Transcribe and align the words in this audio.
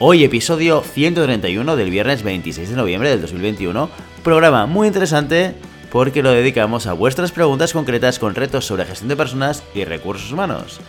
Hoy 0.00 0.24
episodio 0.24 0.82
131 0.82 1.76
del 1.76 1.88
viernes 1.88 2.24
26 2.24 2.68
de 2.68 2.74
noviembre 2.74 3.10
del 3.10 3.20
2021, 3.20 3.88
programa 4.24 4.66
muy 4.66 4.88
interesante 4.88 5.54
porque 5.92 6.20
lo 6.20 6.32
dedicamos 6.32 6.88
a 6.88 6.94
vuestras 6.94 7.30
preguntas 7.30 7.72
concretas 7.72 8.18
con 8.18 8.34
retos 8.34 8.66
sobre 8.66 8.86
gestión 8.86 9.08
de 9.08 9.16
personas 9.16 9.62
y 9.72 9.84
recursos 9.84 10.32
humanos. 10.32 10.80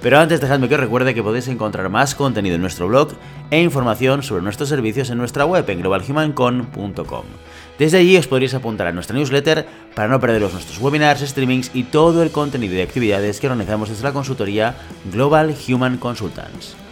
Pero 0.00 0.20
antes 0.20 0.40
dejadme 0.40 0.68
que 0.68 0.76
os 0.76 0.80
recuerde 0.80 1.14
que 1.14 1.22
podéis 1.22 1.48
encontrar 1.48 1.88
más 1.88 2.14
contenido 2.14 2.54
en 2.54 2.60
nuestro 2.60 2.86
blog 2.86 3.14
e 3.50 3.60
información 3.60 4.22
sobre 4.22 4.44
nuestros 4.44 4.68
servicios 4.68 5.10
en 5.10 5.18
nuestra 5.18 5.46
web 5.46 5.68
en 5.68 5.80
globalhumancon.com. 5.80 7.24
Desde 7.76 7.98
allí 7.98 8.16
os 8.16 8.28
podréis 8.28 8.54
apuntar 8.54 8.86
a 8.86 8.92
nuestra 8.92 9.16
newsletter 9.16 9.66
para 9.96 10.06
no 10.06 10.20
perderos 10.20 10.52
nuestros 10.52 10.78
webinars, 10.78 11.22
streamings 11.22 11.72
y 11.74 11.82
todo 11.82 12.22
el 12.22 12.30
contenido 12.30 12.76
y 12.76 12.82
actividades 12.82 13.40
que 13.40 13.48
organizamos 13.48 13.88
desde 13.88 14.04
la 14.04 14.12
consultoría 14.12 14.76
Global 15.10 15.56
Human 15.66 15.96
Consultants. 15.96 16.83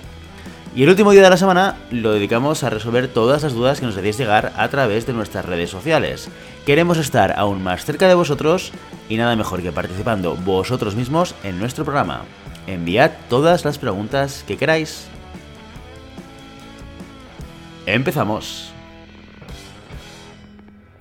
Y 0.75 0.85
el 0.85 0.89
último 0.89 1.11
día 1.11 1.23
de 1.23 1.29
la 1.29 1.37
semana 1.37 1.77
lo 1.91 2.13
dedicamos 2.13 2.65
a 2.65 2.71
resolver 2.71 3.07
todas 3.07 3.43
las 3.43 3.53
dudas 3.53 3.79
que 3.79 3.85
nos 3.85 3.97
hacéis 3.97 4.17
llegar 4.17 4.55
a 4.57 4.69
través 4.69 5.07
de 5.07 5.13
nuestras 5.13 5.45
redes 5.45 5.69
sociales. 5.69 6.31
Queremos 6.65 6.97
estar 6.97 7.39
aún 7.39 7.63
más 7.63 7.85
cerca 7.85 8.09
de 8.09 8.15
vosotros 8.15 8.73
y 9.11 9.19
nada 9.19 9.37
mejor 9.37 9.61
que 9.61 9.71
participando 9.71 10.35
vosotros 10.35 10.95
mismos 10.95 11.35
en 11.45 11.59
nuestro 11.59 11.85
programa. 11.85 12.23
Enviad 12.67 13.11
todas 13.29 13.67
las 13.67 13.77
preguntas 13.77 14.45
que 14.49 14.57
queráis. 14.57 15.09
Empezamos. 17.85 18.73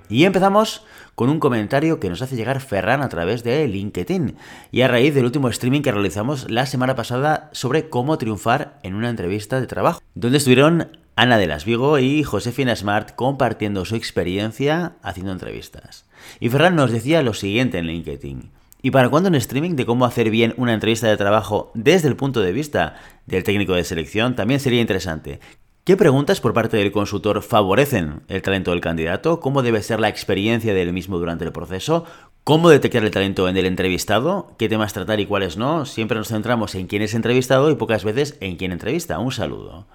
Y 0.10 0.26
empezamos 0.26 0.84
con 1.22 1.30
un 1.30 1.40
comentario 1.40 2.00
que 2.00 2.10
nos 2.10 2.24
hace 2.24 2.36
llegar 2.36 2.62
Ferran 2.62 3.04
a 3.04 3.10
través 3.10 3.44
de 3.44 3.68
LinkedIn 3.68 4.38
y 4.72 4.82
a 4.82 4.88
raíz 4.88 5.14
del 5.14 5.26
último 5.26 5.50
streaming 5.50 5.84
que 5.84 5.92
realizamos 5.92 6.50
la 6.50 6.66
semana 6.66 6.96
pasada 6.96 7.52
sobre 7.52 7.90
cómo 7.90 8.18
triunfar 8.18 8.80
en 8.82 8.96
una 8.96 9.08
entrevista 9.08 9.62
de 9.62 9.68
trabajo, 9.68 10.02
donde 10.16 10.40
estuvieron 10.40 10.98
Ana 11.16 11.38
de 11.38 11.46
las 11.46 11.64
Vigo 11.64 12.00
y 12.00 12.24
Josefina 12.24 12.76
Smart 12.76 13.14
compartiendo 13.14 13.86
su 13.86 13.96
experiencia 13.96 14.94
haciendo 15.04 15.32
entrevistas. 15.32 16.06
Y 16.40 16.50
Ferran 16.50 16.76
nos 16.76 16.92
decía 16.92 17.22
lo 17.22 17.36
siguiente 17.36 17.78
en 17.78 17.86
LinkedIn. 17.86 18.50
¿Y 18.82 18.90
para 18.90 19.10
cuándo 19.10 19.30
un 19.30 19.36
streaming 19.36 19.76
de 19.76 19.86
cómo 19.86 20.06
hacer 20.06 20.32
bien 20.32 20.56
una 20.58 20.74
entrevista 20.74 21.08
de 21.08 21.18
trabajo 21.18 21.72
desde 21.76 22.08
el 22.08 22.16
punto 22.16 22.42
de 22.42 22.52
vista 22.52 22.96
del 23.28 23.44
técnico 23.44 23.74
de 23.74 23.84
selección? 23.84 24.36
También 24.36 24.60
sería 24.60 24.82
interesante. 24.82 25.40
¿Qué 25.84 25.98
preguntas 25.98 26.42
por 26.42 26.54
parte 26.54 26.78
del 26.78 26.92
consultor 26.92 27.42
favorecen 27.42 28.22
el 28.28 28.44
talento 28.44 28.70
del 28.70 28.82
candidato? 28.82 29.40
¿Cómo 29.40 29.64
debe 29.64 29.82
ser 29.82 30.00
la 30.00 30.10
experiencia 30.10 30.76
del 30.76 30.94
mismo 30.94 31.18
durante 31.18 31.44
el 31.44 31.52
proceso? 31.52 32.06
¿Cómo 32.44 32.70
detectar 32.70 33.04
el 33.04 33.10
talento 33.10 33.50
en 33.50 33.58
el 33.58 33.66
entrevistado? 33.66 34.52
¿Qué 34.60 34.70
temas 34.70 34.94
tratar 34.94 35.20
y 35.20 35.26
cuáles 35.26 35.58
no? 35.58 35.88
Siempre 35.88 36.20
nos 36.20 36.28
centramos 36.28 36.76
en 36.76 36.86
quién 36.86 37.02
es 37.02 37.16
entrevistado 37.16 37.72
y 37.72 37.76
pocas 37.76 38.04
veces 38.04 38.38
en 38.42 38.58
quién 38.58 38.72
entrevista. 38.72 39.18
Un 39.18 39.32
saludo. 39.32 39.88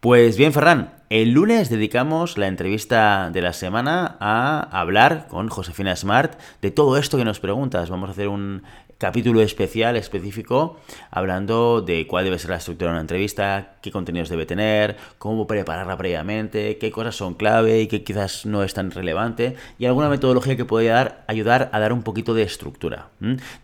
Pues 0.00 0.36
bien, 0.36 0.52
Ferran, 0.52 0.94
el 1.10 1.30
lunes 1.30 1.70
dedicamos 1.70 2.36
la 2.36 2.48
entrevista 2.48 3.30
de 3.30 3.42
la 3.42 3.52
semana 3.52 4.16
a 4.18 4.80
hablar 4.80 5.28
con 5.28 5.48
Josefina 5.48 5.94
Smart 5.94 6.40
de 6.60 6.72
todo 6.72 6.96
esto 6.96 7.18
que 7.18 7.24
nos 7.24 7.38
preguntas. 7.38 7.88
Vamos 7.88 8.08
a 8.08 8.12
hacer 8.12 8.26
un 8.26 8.64
capítulo 9.00 9.40
especial, 9.40 9.96
específico, 9.96 10.76
hablando 11.10 11.80
de 11.80 12.06
cuál 12.06 12.24
debe 12.24 12.38
ser 12.38 12.50
la 12.50 12.58
estructura 12.58 12.90
de 12.90 12.96
una 12.96 13.00
entrevista, 13.00 13.76
qué 13.80 13.90
contenidos 13.90 14.28
debe 14.28 14.44
tener, 14.44 14.98
cómo 15.16 15.46
prepararla 15.46 15.96
previamente, 15.96 16.76
qué 16.76 16.90
cosas 16.90 17.16
son 17.16 17.32
clave 17.32 17.80
y 17.80 17.86
qué 17.86 18.04
quizás 18.04 18.44
no 18.44 18.62
es 18.62 18.74
tan 18.74 18.90
relevante, 18.90 19.56
y 19.78 19.86
alguna 19.86 20.10
metodología 20.10 20.54
que 20.54 20.66
puede 20.66 20.88
dar, 20.88 21.24
ayudar 21.28 21.70
a 21.72 21.80
dar 21.80 21.94
un 21.94 22.02
poquito 22.02 22.34
de 22.34 22.42
estructura. 22.42 23.08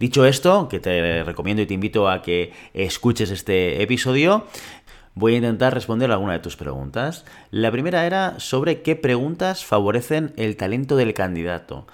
Dicho 0.00 0.24
esto, 0.24 0.68
que 0.68 0.80
te 0.80 1.22
recomiendo 1.22 1.60
y 1.60 1.66
te 1.66 1.74
invito 1.74 2.08
a 2.08 2.22
que 2.22 2.54
escuches 2.72 3.30
este 3.30 3.82
episodio, 3.82 4.46
Voy 5.18 5.32
a 5.32 5.38
intentar 5.38 5.72
responder 5.72 6.10
alguna 6.10 6.34
de 6.34 6.40
tus 6.40 6.56
preguntas. 6.56 7.24
La 7.50 7.70
primera 7.70 8.04
era 8.04 8.38
sobre 8.38 8.82
qué 8.82 8.96
preguntas 8.96 9.64
favorecen 9.64 10.34
el 10.36 10.58
talento 10.58 10.94
del 10.94 11.14
candidato. 11.14 11.86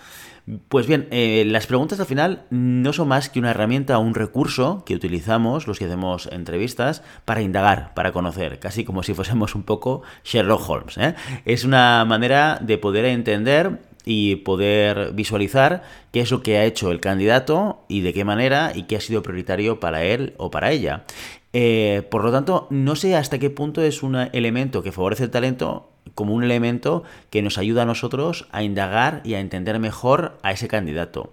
Pues 0.69 0.89
bien, 0.89 1.07
eh, 1.13 1.45
las 1.47 1.69
preguntas 1.69 2.01
al 2.01 2.07
final 2.07 2.47
no 2.51 2.93
son 2.93 3.07
más 3.07 3.31
que 3.31 3.39
una 3.39 3.51
herramienta 3.51 3.97
o 3.97 4.01
un 4.01 4.15
recurso 4.15 4.83
que 4.85 4.97
utilizamos 4.97 5.69
los 5.69 5.79
que 5.79 5.85
hacemos 5.85 6.29
entrevistas 6.33 7.05
para 7.25 7.43
indagar, 7.43 7.95
para 7.95 8.11
conocer, 8.11 8.59
casi 8.59 8.85
como 8.85 9.05
si 9.05 9.15
fuésemos 9.15 9.55
un 9.55 9.63
poco 9.63 10.03
Sherlock 10.25 10.69
Holmes. 10.69 10.99
¿eh? 10.99 11.15
Es 11.45 11.65
una 11.65 12.05
manera 12.05 12.59
de 12.61 12.77
poder 12.77 13.05
entender 13.05 13.79
y 14.05 14.37
poder 14.37 15.13
visualizar 15.13 15.85
qué 16.11 16.21
es 16.23 16.33
lo 16.33 16.43
que 16.43 16.59
ha 16.59 16.65
hecho 16.65 16.91
el 16.91 16.99
candidato 16.99 17.85
y 17.87 18.01
de 18.01 18.13
qué 18.13 18.25
manera 18.25 18.73
y 18.75 18.85
qué 18.85 18.97
ha 18.97 19.01
sido 19.01 19.23
prioritario 19.23 19.79
para 19.79 20.03
él 20.03 20.35
o 20.39 20.51
para 20.51 20.73
ella. 20.73 21.05
Eh, 21.53 22.03
por 22.11 22.25
lo 22.25 22.33
tanto, 22.33 22.67
no 22.71 22.97
sé 22.97 23.15
hasta 23.15 23.39
qué 23.39 23.51
punto 23.51 23.81
es 23.81 24.03
un 24.03 24.17
elemento 24.17 24.83
que 24.83 24.91
favorece 24.91 25.25
el 25.25 25.31
talento 25.31 25.92
como 26.15 26.35
un 26.35 26.45
elemento 26.45 27.05
que 27.31 27.43
nos 27.43 27.59
ayuda 27.59 27.83
a 27.83 27.87
nosotros 27.87 28.47
a 28.53 28.63
indagar 28.63 29.21
y 29.25 29.35
a 29.35 29.41
entender 29.41 29.79
mejor 29.79 30.39
a 30.43 30.53
ese 30.53 30.69
candidato. 30.69 31.33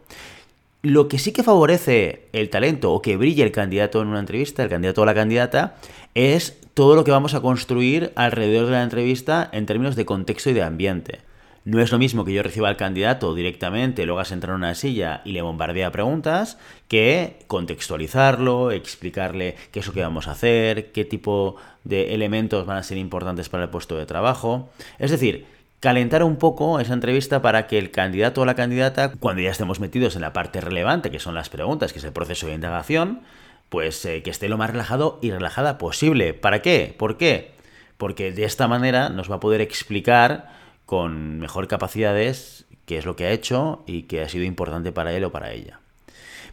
Lo 0.81 1.09
que 1.09 1.19
sí 1.19 1.33
que 1.33 1.43
favorece 1.43 2.27
el 2.31 2.49
talento 2.49 2.93
o 2.93 3.01
que 3.01 3.17
brille 3.17 3.43
el 3.43 3.51
candidato 3.51 4.01
en 4.01 4.07
una 4.07 4.19
entrevista, 4.19 4.63
el 4.63 4.69
candidato 4.69 5.01
o 5.01 5.05
la 5.05 5.13
candidata, 5.13 5.75
es 6.15 6.57
todo 6.73 6.95
lo 6.95 7.03
que 7.03 7.11
vamos 7.11 7.33
a 7.33 7.41
construir 7.41 8.13
alrededor 8.15 8.67
de 8.67 8.71
la 8.71 8.83
entrevista 8.83 9.49
en 9.51 9.65
términos 9.65 9.97
de 9.97 10.05
contexto 10.05 10.49
y 10.49 10.53
de 10.53 10.63
ambiente. 10.63 11.19
No 11.65 11.81
es 11.81 11.91
lo 11.91 11.99
mismo 11.99 12.25
que 12.25 12.33
yo 12.33 12.41
reciba 12.41 12.69
al 12.69 12.77
candidato 12.77 13.35
directamente, 13.35 14.05
luego 14.05 14.19
hagas 14.19 14.31
entrar 14.31 14.51
en 14.51 14.61
una 14.61 14.75
silla 14.75 15.21
y 15.25 15.33
le 15.33 15.41
bombardea 15.41 15.91
preguntas, 15.91 16.57
que 16.87 17.39
contextualizarlo, 17.47 18.71
explicarle 18.71 19.55
qué 19.71 19.79
es 19.79 19.87
lo 19.87 19.93
que 19.93 20.01
vamos 20.01 20.27
a 20.27 20.31
hacer, 20.31 20.91
qué 20.91 21.05
tipo 21.05 21.57
de 21.83 22.13
elementos 22.13 22.65
van 22.65 22.77
a 22.77 22.83
ser 22.83 22.97
importantes 22.97 23.49
para 23.49 23.65
el 23.65 23.69
puesto 23.69 23.97
de 23.97 24.05
trabajo. 24.05 24.69
Es 24.97 25.11
decir, 25.11 25.45
calentar 25.79 26.23
un 26.23 26.37
poco 26.37 26.79
esa 26.79 26.93
entrevista 26.93 27.41
para 27.41 27.67
que 27.67 27.77
el 27.77 27.91
candidato 27.91 28.41
o 28.41 28.45
la 28.45 28.55
candidata, 28.55 29.11
cuando 29.19 29.41
ya 29.41 29.51
estemos 29.51 29.79
metidos 29.79 30.15
en 30.15 30.21
la 30.21 30.33
parte 30.33 30.61
relevante, 30.61 31.11
que 31.11 31.19
son 31.19 31.35
las 31.35 31.49
preguntas, 31.49 31.93
que 31.93 31.99
es 31.99 32.05
el 32.05 32.13
proceso 32.13 32.47
de 32.47 32.53
indagación, 32.53 33.21
pues 33.69 34.03
eh, 34.05 34.23
que 34.23 34.31
esté 34.31 34.49
lo 34.49 34.57
más 34.57 34.71
relajado 34.71 35.19
y 35.21 35.31
relajada 35.31 35.77
posible. 35.77 36.33
¿Para 36.33 36.61
qué? 36.61 36.95
¿Por 36.97 37.17
qué? 37.17 37.51
Porque 37.97 38.31
de 38.31 38.45
esta 38.45 38.67
manera 38.67 39.09
nos 39.09 39.29
va 39.29 39.35
a 39.35 39.39
poder 39.39 39.61
explicar 39.61 40.58
con 40.89 41.37
mejor 41.37 41.67
capacidades 41.67 42.65
qué 42.87 42.97
es 42.97 43.05
lo 43.05 43.15
que 43.15 43.25
ha 43.25 43.31
hecho 43.31 43.83
y 43.85 44.07
qué 44.07 44.23
ha 44.23 44.27
sido 44.27 44.43
importante 44.43 44.91
para 44.91 45.13
él 45.13 45.23
o 45.23 45.31
para 45.31 45.51
ella. 45.51 45.81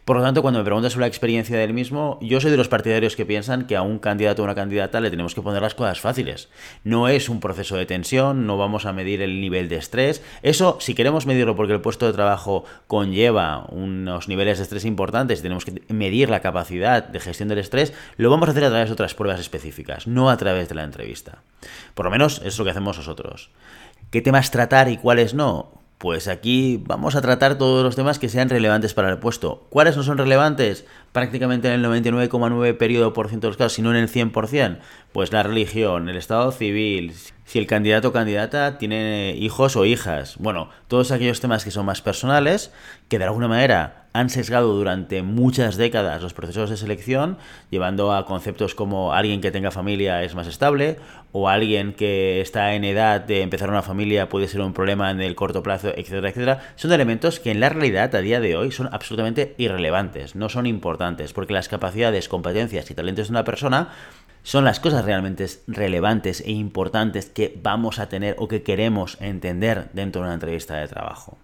Por 0.05 0.15
lo 0.15 0.21
tanto, 0.21 0.43
cuando 0.43 0.59
me 0.59 0.63
preguntas 0.63 0.93
sobre 0.93 1.05
la 1.05 1.07
experiencia 1.07 1.57
del 1.57 1.73
mismo, 1.73 2.19
yo 2.21 2.39
soy 2.39 2.51
de 2.51 2.55
los 2.55 2.67
partidarios 2.67 3.15
que 3.15 3.25
piensan 3.25 3.65
que 3.65 3.75
a 3.75 3.81
un 3.81 3.97
candidato 3.97 4.43
o 4.43 4.45
una 4.45 4.53
candidata 4.53 5.01
le 5.01 5.09
tenemos 5.09 5.33
que 5.33 5.41
poner 5.41 5.63
las 5.63 5.73
cosas 5.73 5.99
fáciles. 5.99 6.49
No 6.83 7.07
es 7.07 7.29
un 7.29 7.39
proceso 7.39 7.77
de 7.77 7.87
tensión, 7.87 8.45
no 8.45 8.59
vamos 8.59 8.85
a 8.85 8.93
medir 8.93 9.23
el 9.23 9.41
nivel 9.41 9.69
de 9.69 9.77
estrés. 9.77 10.21
Eso, 10.43 10.77
si 10.79 10.93
queremos 10.93 11.25
medirlo 11.25 11.55
porque 11.55 11.73
el 11.73 11.81
puesto 11.81 12.05
de 12.05 12.13
trabajo 12.13 12.63
conlleva 12.85 13.65
unos 13.69 14.27
niveles 14.27 14.59
de 14.59 14.65
estrés 14.65 14.85
importantes 14.85 15.39
y 15.39 15.41
tenemos 15.41 15.65
que 15.65 15.81
medir 15.89 16.29
la 16.29 16.41
capacidad 16.41 17.03
de 17.03 17.19
gestión 17.19 17.49
del 17.49 17.57
estrés, 17.57 17.91
lo 18.17 18.29
vamos 18.29 18.47
a 18.47 18.51
hacer 18.51 18.65
a 18.65 18.69
través 18.69 18.89
de 18.89 18.93
otras 18.93 19.15
pruebas 19.15 19.39
específicas, 19.39 20.05
no 20.05 20.29
a 20.29 20.37
través 20.37 20.69
de 20.69 20.75
la 20.75 20.83
entrevista. 20.83 21.41
Por 21.95 22.05
lo 22.05 22.11
menos 22.11 22.39
es 22.45 22.57
lo 22.59 22.63
que 22.63 22.71
hacemos 22.71 22.97
nosotros. 22.97 23.49
¿Qué 24.09 24.21
temas 24.21 24.51
tratar 24.51 24.87
y 24.87 24.95
cuáles 24.95 25.33
no? 25.33 25.77
Pues 25.97 26.29
aquí 26.29 26.81
vamos 26.85 27.15
a 27.17 27.21
tratar 27.21 27.57
todos 27.57 27.83
los 27.83 27.97
temas 27.97 28.19
que 28.19 28.29
sean 28.29 28.47
relevantes 28.47 28.93
para 28.93 29.09
el 29.09 29.17
puesto. 29.17 29.67
¿Cuáles 29.69 29.97
no 29.97 30.03
son 30.03 30.17
relevantes? 30.17 30.85
Prácticamente 31.11 31.67
en 31.67 31.73
el 31.73 31.85
99,9 31.85 32.77
periodo 32.77 33.11
por 33.11 33.27
ciento 33.27 33.47
de 33.47 33.49
los 33.49 33.57
casos, 33.57 33.73
si 33.73 33.81
no 33.81 33.89
en 33.89 33.97
el 33.97 34.07
100%. 34.07 34.79
Pues 35.11 35.33
la 35.33 35.43
religión, 35.43 36.07
el 36.07 36.15
estado 36.15 36.53
civil, 36.53 37.15
si 37.43 37.59
el 37.59 37.67
candidato 37.67 38.09
o 38.09 38.13
candidata 38.13 38.77
tiene 38.77 39.35
hijos 39.37 39.75
o 39.75 39.83
hijas. 39.83 40.37
Bueno, 40.39 40.69
todos 40.87 41.11
aquellos 41.11 41.41
temas 41.41 41.65
que 41.65 41.71
son 41.71 41.85
más 41.85 42.01
personales, 42.01 42.71
que 43.09 43.19
de 43.19 43.25
alguna 43.25 43.49
manera 43.49 44.06
han 44.17 44.31
sesgado 44.31 44.73
durante 44.73 45.21
muchas 45.21 45.77
décadas 45.77 46.23
los 46.23 46.33
procesos 46.33 46.71
de 46.71 46.77
selección, 46.77 47.37
llevando 47.69 48.13
a 48.13 48.25
conceptos 48.25 48.73
como 48.73 49.13
alguien 49.13 49.41
que 49.41 49.51
tenga 49.51 49.69
familia 49.69 50.23
es 50.23 50.33
más 50.33 50.47
estable, 50.47 50.97
o 51.31 51.49
alguien 51.49 51.93
que 51.93 52.41
está 52.41 52.73
en 52.73 52.83
edad 52.83 53.21
de 53.21 53.43
empezar 53.43 53.69
una 53.69 53.83
familia 53.83 54.27
puede 54.27 54.47
ser 54.47 54.61
un 54.61 54.73
problema 54.73 55.11
en 55.11 55.21
el 55.21 55.35
corto 55.35 55.61
plazo, 55.61 55.89
etcétera, 55.89 56.29
etcétera. 56.29 56.73
Son 56.77 56.91
elementos 56.91 57.39
que 57.39 57.51
en 57.51 57.59
la 57.59 57.69
realidad 57.69 58.15
a 58.15 58.21
día 58.21 58.39
de 58.39 58.55
hoy 58.55 58.71
son 58.71 58.89
absolutamente 58.91 59.53
irrelevantes, 59.59 60.35
no 60.35 60.49
son 60.49 60.65
importantes, 60.65 61.33
porque 61.33 61.53
las 61.53 61.69
capacidades, 61.69 62.27
competencias 62.27 62.89
y 62.89 62.95
talentos 62.95 63.27
de 63.27 63.33
una 63.33 63.43
persona 63.43 63.89
son 64.41 64.65
las 64.65 64.79
cosas 64.79 65.05
realmente 65.05 65.45
relevantes 65.67 66.41
e 66.41 66.51
importantes 66.51 67.29
que 67.29 67.59
vamos 67.61 67.99
a 67.99 68.09
tener 68.09 68.35
o 68.39 68.47
que 68.47 68.63
queremos 68.63 69.17
entender 69.21 69.89
dentro 69.93 70.21
de 70.21 70.27
una 70.27 70.33
entrevista 70.33 70.77
de 70.77 70.87
trabajo. 70.87 71.37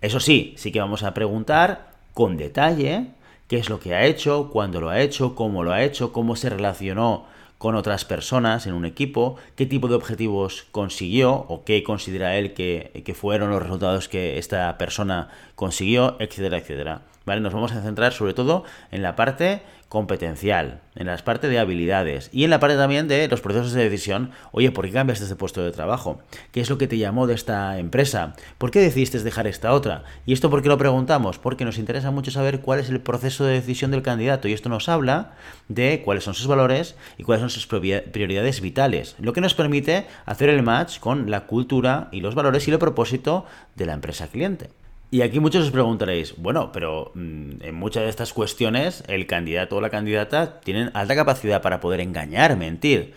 Eso 0.00 0.20
sí, 0.20 0.54
sí 0.56 0.70
que 0.70 0.80
vamos 0.80 1.02
a 1.02 1.14
preguntar 1.14 1.92
con 2.14 2.36
detalle 2.36 3.06
qué 3.48 3.58
es 3.58 3.68
lo 3.68 3.80
que 3.80 3.94
ha 3.94 4.04
hecho, 4.04 4.50
cuándo 4.52 4.80
lo 4.80 4.90
ha 4.90 5.00
hecho, 5.00 5.34
cómo 5.34 5.64
lo 5.64 5.72
ha 5.72 5.82
hecho, 5.82 6.12
cómo 6.12 6.36
se 6.36 6.50
relacionó 6.50 7.26
con 7.58 7.74
otras 7.74 8.04
personas 8.04 8.66
en 8.66 8.74
un 8.74 8.84
equipo, 8.84 9.36
qué 9.56 9.66
tipo 9.66 9.88
de 9.88 9.96
objetivos 9.96 10.66
consiguió 10.70 11.32
o 11.34 11.64
qué 11.64 11.82
considera 11.82 12.36
él 12.36 12.54
que, 12.54 13.14
fueron 13.16 13.50
los 13.50 13.60
resultados 13.60 14.08
que 14.08 14.38
esta 14.38 14.78
persona 14.78 15.30
consiguió, 15.56 16.16
etcétera, 16.20 16.58
etcétera. 16.58 17.02
¿Vale? 17.28 17.42
Nos 17.42 17.52
vamos 17.52 17.72
a 17.72 17.82
centrar 17.82 18.14
sobre 18.14 18.32
todo 18.32 18.64
en 18.90 19.02
la 19.02 19.14
parte 19.14 19.60
competencial, 19.90 20.80
en 20.96 21.06
la 21.06 21.16
parte 21.18 21.48
de 21.48 21.58
habilidades 21.58 22.30
y 22.32 22.44
en 22.44 22.50
la 22.50 22.58
parte 22.58 22.76
también 22.76 23.06
de 23.06 23.28
los 23.28 23.42
procesos 23.42 23.72
de 23.72 23.84
decisión. 23.84 24.30
Oye, 24.50 24.70
¿por 24.70 24.86
qué 24.86 24.92
cambiaste 24.92 25.24
este 25.24 25.36
puesto 25.36 25.62
de 25.62 25.70
trabajo? 25.70 26.20
¿Qué 26.52 26.62
es 26.62 26.70
lo 26.70 26.78
que 26.78 26.86
te 26.86 26.96
llamó 26.96 27.26
de 27.26 27.34
esta 27.34 27.78
empresa? 27.78 28.34
¿Por 28.56 28.70
qué 28.70 28.80
decidiste 28.80 29.18
dejar 29.18 29.46
esta 29.46 29.74
otra? 29.74 30.04
¿Y 30.24 30.32
esto 30.32 30.48
por 30.48 30.62
qué 30.62 30.68
lo 30.68 30.78
preguntamos? 30.78 31.38
Porque 31.38 31.66
nos 31.66 31.76
interesa 31.76 32.10
mucho 32.10 32.30
saber 32.30 32.60
cuál 32.60 32.80
es 32.80 32.88
el 32.88 33.00
proceso 33.00 33.44
de 33.44 33.54
decisión 33.54 33.90
del 33.90 34.00
candidato 34.00 34.48
y 34.48 34.54
esto 34.54 34.70
nos 34.70 34.88
habla 34.88 35.32
de 35.68 36.00
cuáles 36.02 36.24
son 36.24 36.32
sus 36.32 36.46
valores 36.46 36.96
y 37.18 37.24
cuáles 37.24 37.40
son 37.40 37.50
sus 37.50 37.66
prioridades 37.66 38.62
vitales, 38.62 39.16
lo 39.18 39.34
que 39.34 39.42
nos 39.42 39.54
permite 39.54 40.06
hacer 40.24 40.48
el 40.48 40.62
match 40.62 40.98
con 40.98 41.30
la 41.30 41.46
cultura 41.46 42.08
y 42.10 42.22
los 42.22 42.34
valores 42.34 42.66
y 42.68 42.70
el 42.70 42.78
propósito 42.78 43.44
de 43.76 43.84
la 43.84 43.92
empresa 43.92 44.28
cliente. 44.28 44.70
Y 45.10 45.22
aquí 45.22 45.40
muchos 45.40 45.64
os 45.64 45.70
preguntaréis, 45.70 46.34
bueno, 46.36 46.70
pero 46.70 47.12
mm, 47.14 47.62
en 47.62 47.74
muchas 47.74 48.02
de 48.02 48.10
estas 48.10 48.34
cuestiones 48.34 49.02
el 49.08 49.26
candidato 49.26 49.76
o 49.76 49.80
la 49.80 49.88
candidata 49.88 50.60
tienen 50.60 50.90
alta 50.92 51.16
capacidad 51.16 51.62
para 51.62 51.80
poder 51.80 52.00
engañar, 52.00 52.56
mentir. 52.58 53.14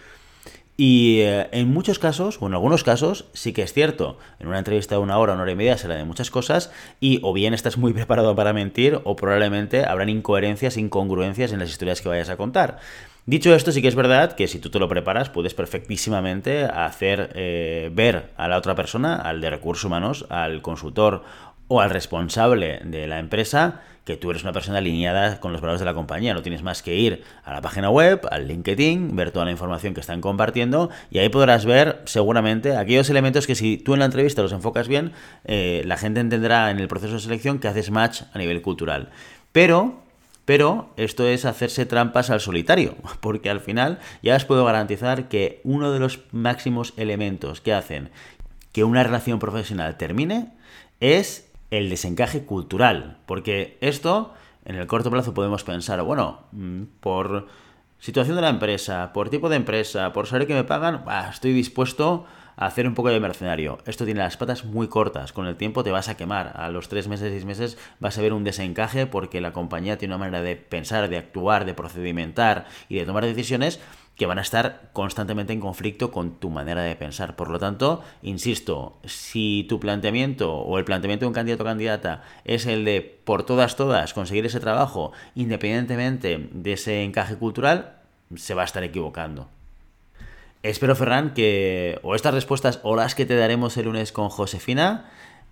Y 0.78 1.20
eh, 1.20 1.50
en 1.52 1.68
muchos 1.68 2.00
casos, 2.00 2.38
o 2.42 2.48
en 2.48 2.54
algunos 2.54 2.84
casos, 2.84 3.26
sí 3.34 3.52
que 3.52 3.62
es 3.62 3.74
cierto. 3.74 4.18
En 4.40 4.48
una 4.48 4.58
entrevista 4.58 4.96
de 4.96 5.02
una 5.02 5.18
hora, 5.18 5.34
una 5.34 5.44
hora 5.44 5.52
y 5.52 5.56
media, 5.56 5.78
se 5.78 5.90
de 5.90 6.06
muchas 6.06 6.32
cosas 6.32 6.72
y 7.02 7.20
o 7.24 7.34
bien 7.34 7.54
estás 7.54 7.78
muy 7.78 7.92
preparado 7.94 8.36
para 8.36 8.54
mentir 8.54 9.02
o 9.04 9.18
probablemente 9.18 9.86
habrán 9.86 10.10
incoherencias, 10.10 10.78
incongruencias 10.78 11.52
en 11.52 11.60
las 11.60 11.70
historias 11.70 12.02
que 12.02 12.10
vayas 12.10 12.30
a 12.30 12.38
contar. 12.38 12.80
Dicho 13.28 13.54
esto, 13.54 13.72
sí 13.72 13.84
que 13.84 13.88
es 13.88 13.96
verdad 13.96 14.34
que 14.34 14.48
si 14.48 14.58
tú 14.58 14.72
te 14.72 14.80
lo 14.80 14.90
preparas, 14.90 15.30
puedes 15.30 15.54
perfectísimamente 15.54 16.64
hacer 16.64 17.32
eh, 17.36 17.92
ver 17.94 18.32
a 18.36 18.48
la 18.48 18.58
otra 18.58 18.74
persona, 18.74 19.16
al 19.16 19.42
de 19.42 19.52
recursos 19.52 19.86
humanos, 19.86 20.26
al 20.30 20.64
consultor 20.64 21.24
o 21.71 21.79
al 21.79 21.89
responsable 21.89 22.81
de 22.83 23.07
la 23.07 23.18
empresa 23.18 23.79
que 24.03 24.18
tú 24.18 24.29
eres 24.29 24.44
una 24.44 24.51
persona 24.51 24.79
alineada 24.79 25.39
con 25.39 25.53
los 25.53 25.62
valores 25.62 25.79
de 25.79 25.85
la 25.85 25.94
compañía. 25.94 26.33
No 26.33 26.41
tienes 26.41 26.63
más 26.63 26.81
que 26.81 26.97
ir 26.97 27.23
a 27.45 27.53
la 27.53 27.62
página 27.62 27.89
web, 27.89 28.27
al 28.29 28.45
LinkedIn, 28.50 29.15
ver 29.15 29.31
toda 29.31 29.45
la 29.45 29.51
información 29.51 29.94
que 29.94 30.01
están 30.01 30.19
compartiendo 30.19 30.89
y 31.12 31.19
ahí 31.19 31.29
podrás 31.29 31.65
ver 31.65 32.01
seguramente 32.03 32.75
aquellos 32.75 33.09
elementos 33.09 33.47
que 33.47 33.56
si 33.56 33.77
tú 33.77 33.94
en 33.94 34.00
la 34.00 34.06
entrevista 34.06 34.41
los 34.41 34.51
enfocas 34.51 34.89
bien, 34.89 35.13
eh, 35.45 35.81
la 35.85 35.95
gente 35.95 36.19
entenderá 36.19 36.71
en 36.71 36.79
el 36.81 36.89
proceso 36.89 37.13
de 37.13 37.21
selección 37.21 37.59
que 37.59 37.69
haces 37.69 37.89
match 37.89 38.23
a 38.33 38.38
nivel 38.38 38.62
cultural. 38.62 39.09
Pero 39.53 40.01
pero 40.44 40.91
esto 40.97 41.25
es 41.25 41.45
hacerse 41.45 41.85
trampas 41.85 42.31
al 42.31 42.41
solitario, 42.41 42.95
porque 43.21 43.50
al 43.50 43.62
final 43.62 44.00
ya 44.21 44.35
os 44.35 44.44
puedo 44.44 44.65
garantizar 44.65 45.29
que 45.29 45.62
uno 45.63 45.94
de 45.94 46.00
los 46.00 46.19
máximos 46.33 46.94
elementos 46.97 47.62
que 47.62 47.73
hacen 47.73 48.09
que 48.73 48.83
una 48.83 49.03
relación 49.03 49.39
profesional 49.39 49.95
termine 49.95 50.50
es 51.00 51.50
el 51.71 51.89
desencaje 51.89 52.45
cultural, 52.45 53.18
porque 53.25 53.77
esto 53.81 54.33
en 54.65 54.75
el 54.75 54.85
corto 54.88 55.09
plazo 55.09 55.33
podemos 55.33 55.63
pensar, 55.63 56.01
bueno, 56.03 56.41
mm, 56.51 56.83
por 57.00 57.47
situación 57.97 58.35
de 58.35 58.41
la 58.41 58.50
empresa, 58.50 59.12
por 59.13 59.29
tipo 59.29 59.50
de 59.50 59.56
empresa, 59.56 60.13
por 60.13 60.27
saber 60.27 60.47
que 60.47 60.53
me 60.53 60.63
pagan, 60.63 61.03
estoy 61.29 61.53
dispuesto 61.53 62.25
hacer 62.62 62.88
un 62.88 62.94
poco 62.94 63.10
de 63.10 63.19
mercenario. 63.19 63.80
Esto 63.88 64.06
tiene 64.06 64.19
las 64.19 64.38
patas 64.38 64.66
muy 64.66 64.88
cortas, 64.88 65.34
con 65.34 65.48
el 65.48 65.56
tiempo 65.56 65.84
te 65.84 65.92
vas 65.92 66.10
a 66.10 66.16
quemar, 66.16 66.54
a 66.56 66.69
los 66.69 66.90
tres 66.90 67.08
meses, 67.08 67.31
seis 67.31 67.44
meses 67.44 67.78
vas 68.00 68.18
a 68.18 68.22
ver 68.22 68.34
un 68.34 68.44
desencaje 68.44 69.08
porque 69.08 69.42
la 69.42 69.52
compañía 69.52 69.98
tiene 69.98 70.13
una 70.13 70.25
manera 70.25 70.44
de 70.44 70.58
pensar, 70.58 71.10
de 71.10 71.18
actuar, 71.18 71.66
de 71.66 71.74
procedimentar 71.74 72.68
y 72.88 72.98
de 72.98 73.06
tomar 73.06 73.25
decisiones 73.25 73.80
que 74.16 74.28
van 74.28 74.38
a 74.38 74.44
estar 74.44 74.92
constantemente 74.94 75.54
en 75.54 75.60
conflicto 75.60 76.12
con 76.12 76.40
tu 76.40 76.52
manera 76.52 76.84
de 76.84 76.96
pensar. 76.96 77.36
Por 77.36 77.50
lo 77.50 77.58
tanto, 77.58 78.04
insisto, 78.22 79.00
si 79.06 79.66
tu 79.68 79.80
planteamiento 79.80 80.54
o 80.54 80.78
el 80.78 80.86
planteamiento 80.86 81.25
de 81.25 81.30
un 81.30 81.34
candidato 81.34 81.64
o 81.64 81.66
candidata 81.66 82.22
es 82.46 82.68
el 82.68 82.86
de 82.86 83.02
por 83.02 83.44
todas, 83.44 83.75
todas 83.75 84.14
conseguir 84.14 84.46
ese 84.46 84.60
trabajo, 84.60 85.14
independientemente 85.34 86.50
de 86.52 86.74
ese 86.74 87.02
encaje 87.02 87.38
cultural, 87.38 87.98
se 88.36 88.54
va 88.54 88.62
a 88.62 88.66
estar 88.66 88.84
equivocando. 88.84 89.50
Espero, 90.63 90.96
Ferran, 90.96 91.34
que 91.34 92.00
o 92.04 92.13
estas 92.13 92.36
respuestas 92.36 92.80
o 92.84 92.96
las 92.96 93.16
que 93.16 93.25
te 93.25 93.36
daremos 93.36 93.78
el 93.78 93.86
lunes 93.86 94.12
con 94.12 94.30
Josefina 94.30 95.10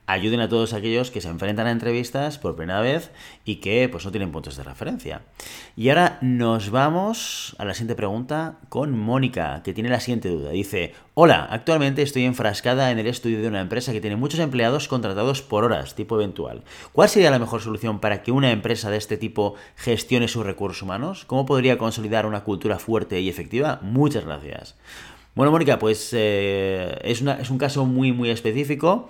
ayuden 0.09 0.39
a 0.41 0.49
todos 0.49 0.73
aquellos 0.73 1.11
que 1.11 1.21
se 1.21 1.29
enfrentan 1.29 1.67
a 1.67 1.71
entrevistas 1.71 2.39
por 2.39 2.55
primera 2.55 2.81
vez 2.81 3.11
y 3.45 3.57
que 3.57 3.87
pues 3.89 4.05
no 4.05 4.11
tienen 4.11 4.31
puntos 4.31 4.57
de 4.57 4.63
referencia. 4.63 5.21
Y 5.75 5.89
ahora 5.89 6.17
nos 6.21 6.71
vamos 6.71 7.55
a 7.59 7.65
la 7.65 7.75
siguiente 7.75 7.95
pregunta 7.95 8.57
con 8.69 8.97
Mónica, 8.97 9.61
que 9.63 9.71
tiene 9.71 9.89
la 9.89 9.99
siguiente 9.99 10.29
duda. 10.29 10.49
Dice, 10.49 10.95
hola, 11.13 11.47
actualmente 11.51 12.01
estoy 12.01 12.25
enfrascada 12.25 12.89
en 12.89 12.97
el 12.97 13.05
estudio 13.05 13.39
de 13.39 13.47
una 13.47 13.61
empresa 13.61 13.91
que 13.91 14.01
tiene 14.01 14.15
muchos 14.15 14.39
empleados 14.39 14.87
contratados 14.87 15.43
por 15.43 15.63
horas, 15.63 15.93
tipo 15.93 16.15
eventual. 16.15 16.63
¿Cuál 16.91 17.07
sería 17.07 17.29
la 17.29 17.37
mejor 17.37 17.61
solución 17.61 17.99
para 17.99 18.23
que 18.23 18.31
una 18.31 18.49
empresa 18.49 18.89
de 18.89 18.97
este 18.97 19.17
tipo 19.17 19.53
gestione 19.75 20.27
sus 20.27 20.43
recursos 20.43 20.81
humanos? 20.81 21.23
¿Cómo 21.25 21.45
podría 21.45 21.77
consolidar 21.77 22.25
una 22.25 22.43
cultura 22.43 22.79
fuerte 22.79 23.21
y 23.21 23.29
efectiva? 23.29 23.79
Muchas 23.83 24.25
gracias. 24.25 24.75
Bueno, 25.35 25.51
Mónica, 25.51 25.79
pues 25.79 26.09
eh, 26.13 26.99
es, 27.03 27.21
es 27.21 27.49
un 27.49 27.57
caso 27.57 27.85
muy, 27.85 28.11
muy 28.11 28.29
específico. 28.29 29.09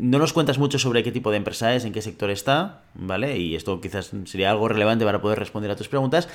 No 0.00 0.18
nos 0.18 0.32
cuentas 0.32 0.58
mucho 0.58 0.78
sobre 0.78 1.02
qué 1.02 1.12
tipo 1.12 1.30
de 1.30 1.36
empresa 1.36 1.74
es, 1.74 1.84
en 1.84 1.92
qué 1.92 2.02
sector 2.02 2.30
está, 2.30 2.82
¿vale? 2.94 3.38
Y 3.38 3.54
esto 3.54 3.80
quizás 3.80 4.12
sería 4.24 4.50
algo 4.50 4.68
relevante 4.68 5.04
para 5.04 5.20
poder 5.20 5.38
responder 5.38 5.70
a 5.70 5.76
tus 5.76 5.88
preguntas. 5.88 6.28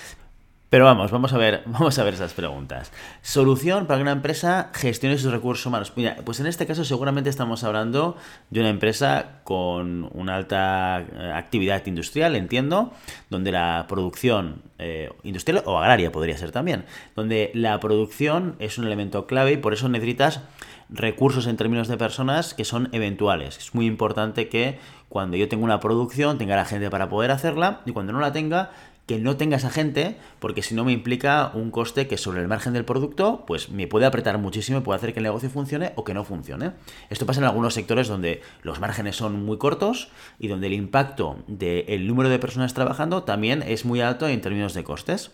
Pero 0.74 0.86
vamos, 0.86 1.12
vamos 1.12 1.32
a 1.34 1.38
ver, 1.38 1.62
vamos 1.68 2.00
a 2.00 2.04
ver 2.04 2.16
esas 2.16 2.34
preguntas. 2.34 2.92
Solución 3.22 3.86
para 3.86 4.00
que 4.00 4.02
una 4.02 4.12
empresa 4.12 4.72
gestione 4.74 5.20
sus 5.20 5.32
recursos 5.32 5.64
humanos. 5.68 5.94
Pues 6.26 6.40
en 6.40 6.48
este 6.48 6.66
caso 6.66 6.84
seguramente 6.84 7.30
estamos 7.30 7.64
hablando 7.64 8.18
de 8.50 8.60
una 8.60 8.70
empresa 8.70 9.42
con 9.44 10.10
una 10.16 10.36
alta 10.36 11.02
eh, 11.02 11.32
actividad 11.36 11.86
industrial, 11.86 12.36
entiendo, 12.36 12.92
donde 13.30 13.52
la 13.52 13.86
producción 13.88 14.64
eh, 14.80 15.12
industrial 15.22 15.62
o 15.68 15.78
agraria 15.78 16.12
podría 16.12 16.40
ser 16.40 16.50
también, 16.50 16.86
donde 17.16 17.52
la 17.54 17.80
producción 17.80 18.56
es 18.58 18.80
un 18.80 18.88
elemento 18.88 19.28
clave 19.28 19.52
y 19.52 19.58
por 19.58 19.74
eso 19.74 19.90
necesitas 19.90 20.42
recursos 20.90 21.48
en 21.48 21.58
términos 21.58 21.88
de 21.88 21.98
personas 21.98 22.54
que 22.54 22.66
son 22.66 22.90
eventuales. 22.92 23.58
Es 23.58 23.76
muy 23.76 23.86
importante 23.86 24.50
que 24.50 24.80
cuando 25.10 25.38
yo 25.38 25.48
tengo 25.48 25.64
una 25.64 25.80
producción 25.80 26.38
tenga 26.38 26.56
la 26.56 26.66
gente 26.66 26.90
para 26.90 27.10
poder 27.10 27.32
hacerla 27.32 27.82
y 27.86 27.92
cuando 27.92 28.14
no 28.14 28.20
la 28.20 28.32
tenga 28.32 28.72
que 29.06 29.20
no 29.20 29.36
tenga 29.36 29.58
esa 29.58 29.70
gente, 29.70 30.18
porque 30.40 30.62
si 30.62 30.76
no 30.76 30.86
me 30.86 30.94
implica 30.94 31.52
un 31.54 31.72
coste 31.72 32.08
que 32.08 32.18
sobre 32.18 32.42
el 32.42 32.48
margen 32.48 32.74
del 32.74 32.86
producto, 32.86 33.44
pues 33.46 33.70
me 33.70 33.88
puede 33.88 34.06
apretar 34.06 34.38
muchísimo 34.38 34.78
y 34.78 34.82
puede 34.82 34.98
hacer 34.98 35.14
que 35.14 35.20
el 35.20 35.24
negocio 35.24 35.50
funcione 35.50 35.92
o 35.96 36.04
que 36.04 36.14
no 36.14 36.24
funcione. 36.24 36.72
Esto 37.10 37.26
pasa 37.26 37.42
en 37.42 37.46
algunos 37.46 37.74
sectores 37.74 38.08
donde 38.08 38.42
los 38.62 38.80
márgenes 38.80 39.18
son 39.18 39.44
muy 39.46 39.58
cortos 39.58 40.10
y 40.40 40.48
donde 40.48 40.68
el 40.68 40.74
impacto 40.74 41.38
del 41.48 42.08
número 42.08 42.30
de 42.30 42.40
personas 42.40 42.74
trabajando 42.74 43.24
también 43.24 43.62
es 43.62 43.84
muy 43.84 44.00
alto 44.00 44.28
en 44.28 44.40
términos 44.40 44.74
de 44.74 44.86
costes. 44.86 45.32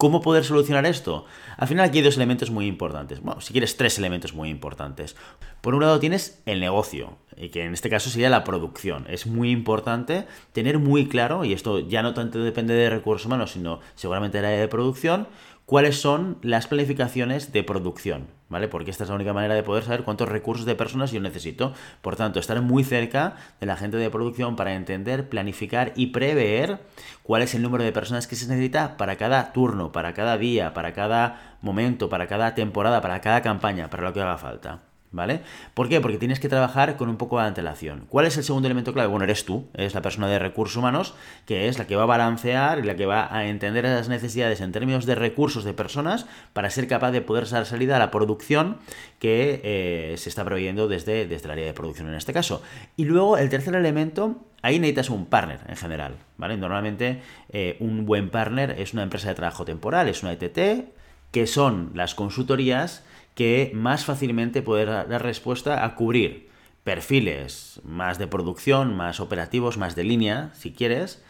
¿Cómo 0.00 0.22
poder 0.22 0.44
solucionar 0.44 0.86
esto? 0.86 1.26
Al 1.58 1.68
final 1.68 1.84
aquí 1.84 1.98
hay 1.98 2.04
dos 2.04 2.16
elementos 2.16 2.50
muy 2.50 2.66
importantes. 2.66 3.20
Bueno, 3.20 3.42
si 3.42 3.52
quieres 3.52 3.76
tres 3.76 3.98
elementos 3.98 4.32
muy 4.32 4.48
importantes. 4.48 5.14
Por 5.60 5.74
un 5.74 5.82
lado 5.82 6.00
tienes 6.00 6.40
el 6.46 6.58
negocio, 6.58 7.18
que 7.52 7.66
en 7.66 7.74
este 7.74 7.90
caso 7.90 8.08
sería 8.08 8.30
la 8.30 8.42
producción. 8.42 9.04
Es 9.10 9.26
muy 9.26 9.50
importante 9.50 10.26
tener 10.52 10.78
muy 10.78 11.06
claro, 11.06 11.44
y 11.44 11.52
esto 11.52 11.80
ya 11.80 12.02
no 12.02 12.14
tanto 12.14 12.42
depende 12.42 12.72
de 12.72 12.88
recursos 12.88 13.26
humanos, 13.26 13.50
sino 13.50 13.80
seguramente 13.94 14.38
de 14.38 14.42
la 14.42 14.48
área 14.48 14.60
de 14.60 14.68
producción, 14.68 15.28
cuáles 15.70 16.00
son 16.00 16.36
las 16.42 16.66
planificaciones 16.66 17.52
de 17.52 17.62
producción, 17.62 18.26
¿vale? 18.48 18.66
Porque 18.66 18.90
esta 18.90 19.04
es 19.04 19.10
la 19.10 19.14
única 19.14 19.32
manera 19.32 19.54
de 19.54 19.62
poder 19.62 19.84
saber 19.84 20.02
cuántos 20.02 20.28
recursos 20.28 20.66
de 20.66 20.74
personas 20.74 21.12
yo 21.12 21.20
necesito. 21.20 21.74
Por 22.02 22.16
tanto, 22.16 22.40
estar 22.40 22.60
muy 22.60 22.82
cerca 22.82 23.36
de 23.60 23.66
la 23.66 23.76
gente 23.76 23.96
de 23.96 24.10
producción 24.10 24.56
para 24.56 24.74
entender, 24.74 25.28
planificar 25.28 25.92
y 25.94 26.08
prever 26.08 26.80
cuál 27.22 27.42
es 27.42 27.54
el 27.54 27.62
número 27.62 27.84
de 27.84 27.92
personas 27.92 28.26
que 28.26 28.34
se 28.34 28.48
necesita 28.48 28.96
para 28.96 29.14
cada 29.14 29.52
turno, 29.52 29.92
para 29.92 30.12
cada 30.12 30.36
día, 30.38 30.74
para 30.74 30.92
cada 30.92 31.56
momento, 31.62 32.08
para 32.08 32.26
cada 32.26 32.56
temporada, 32.56 33.00
para 33.00 33.20
cada 33.20 33.40
campaña, 33.40 33.88
para 33.90 34.02
lo 34.02 34.12
que 34.12 34.22
haga 34.22 34.38
falta. 34.38 34.89
¿Vale? 35.12 35.40
¿Por 35.74 35.88
qué? 35.88 36.00
Porque 36.00 36.18
tienes 36.18 36.38
que 36.38 36.48
trabajar 36.48 36.96
con 36.96 37.08
un 37.08 37.16
poco 37.16 37.40
de 37.40 37.46
antelación. 37.46 38.06
¿Cuál 38.08 38.26
es 38.26 38.36
el 38.36 38.44
segundo 38.44 38.68
elemento 38.68 38.92
clave? 38.92 39.08
Bueno, 39.08 39.24
eres 39.24 39.44
tú, 39.44 39.66
eres 39.74 39.92
la 39.92 40.02
persona 40.02 40.28
de 40.28 40.38
recursos 40.38 40.76
humanos, 40.76 41.14
que 41.46 41.66
es 41.66 41.78
la 41.78 41.88
que 41.88 41.96
va 41.96 42.04
a 42.04 42.06
balancear 42.06 42.78
y 42.78 42.82
la 42.82 42.94
que 42.94 43.06
va 43.06 43.34
a 43.34 43.46
entender 43.46 43.84
esas 43.86 44.08
necesidades 44.08 44.60
en 44.60 44.70
términos 44.70 45.06
de 45.06 45.16
recursos 45.16 45.64
de 45.64 45.72
personas 45.72 46.26
para 46.52 46.70
ser 46.70 46.86
capaz 46.86 47.10
de 47.10 47.22
poder 47.22 47.48
dar 47.48 47.66
salida 47.66 47.96
a 47.96 47.98
la 47.98 48.12
producción 48.12 48.78
que 49.18 49.60
eh, 49.64 50.14
se 50.16 50.28
está 50.28 50.44
proveyendo 50.44 50.86
desde, 50.86 51.26
desde 51.26 51.46
el 51.46 51.50
área 51.50 51.66
de 51.66 51.74
producción 51.74 52.06
en 52.06 52.14
este 52.14 52.32
caso. 52.32 52.62
Y 52.96 53.04
luego 53.04 53.36
el 53.36 53.48
tercer 53.48 53.74
elemento, 53.74 54.36
ahí 54.62 54.78
necesitas 54.78 55.10
un 55.10 55.26
partner 55.26 55.58
en 55.66 55.76
general, 55.76 56.14
¿vale? 56.36 56.56
Normalmente 56.56 57.20
eh, 57.48 57.76
un 57.80 58.06
buen 58.06 58.30
partner 58.30 58.76
es 58.78 58.92
una 58.92 59.02
empresa 59.02 59.28
de 59.28 59.34
trabajo 59.34 59.64
temporal, 59.64 60.08
es 60.08 60.22
una 60.22 60.32
ETT, 60.32 60.88
que 61.32 61.46
son 61.46 61.90
las 61.94 62.14
consultorías 62.14 63.04
que 63.34 63.70
más 63.74 64.04
fácilmente 64.04 64.62
poder 64.62 64.88
dar 64.88 65.22
respuesta 65.22 65.84
a 65.84 65.94
cubrir 65.94 66.50
perfiles 66.84 67.80
más 67.84 68.18
de 68.18 68.26
producción, 68.26 68.96
más 68.96 69.20
operativos, 69.20 69.78
más 69.78 69.94
de 69.96 70.04
línea, 70.04 70.50
si 70.54 70.72
quieres, 70.72 71.22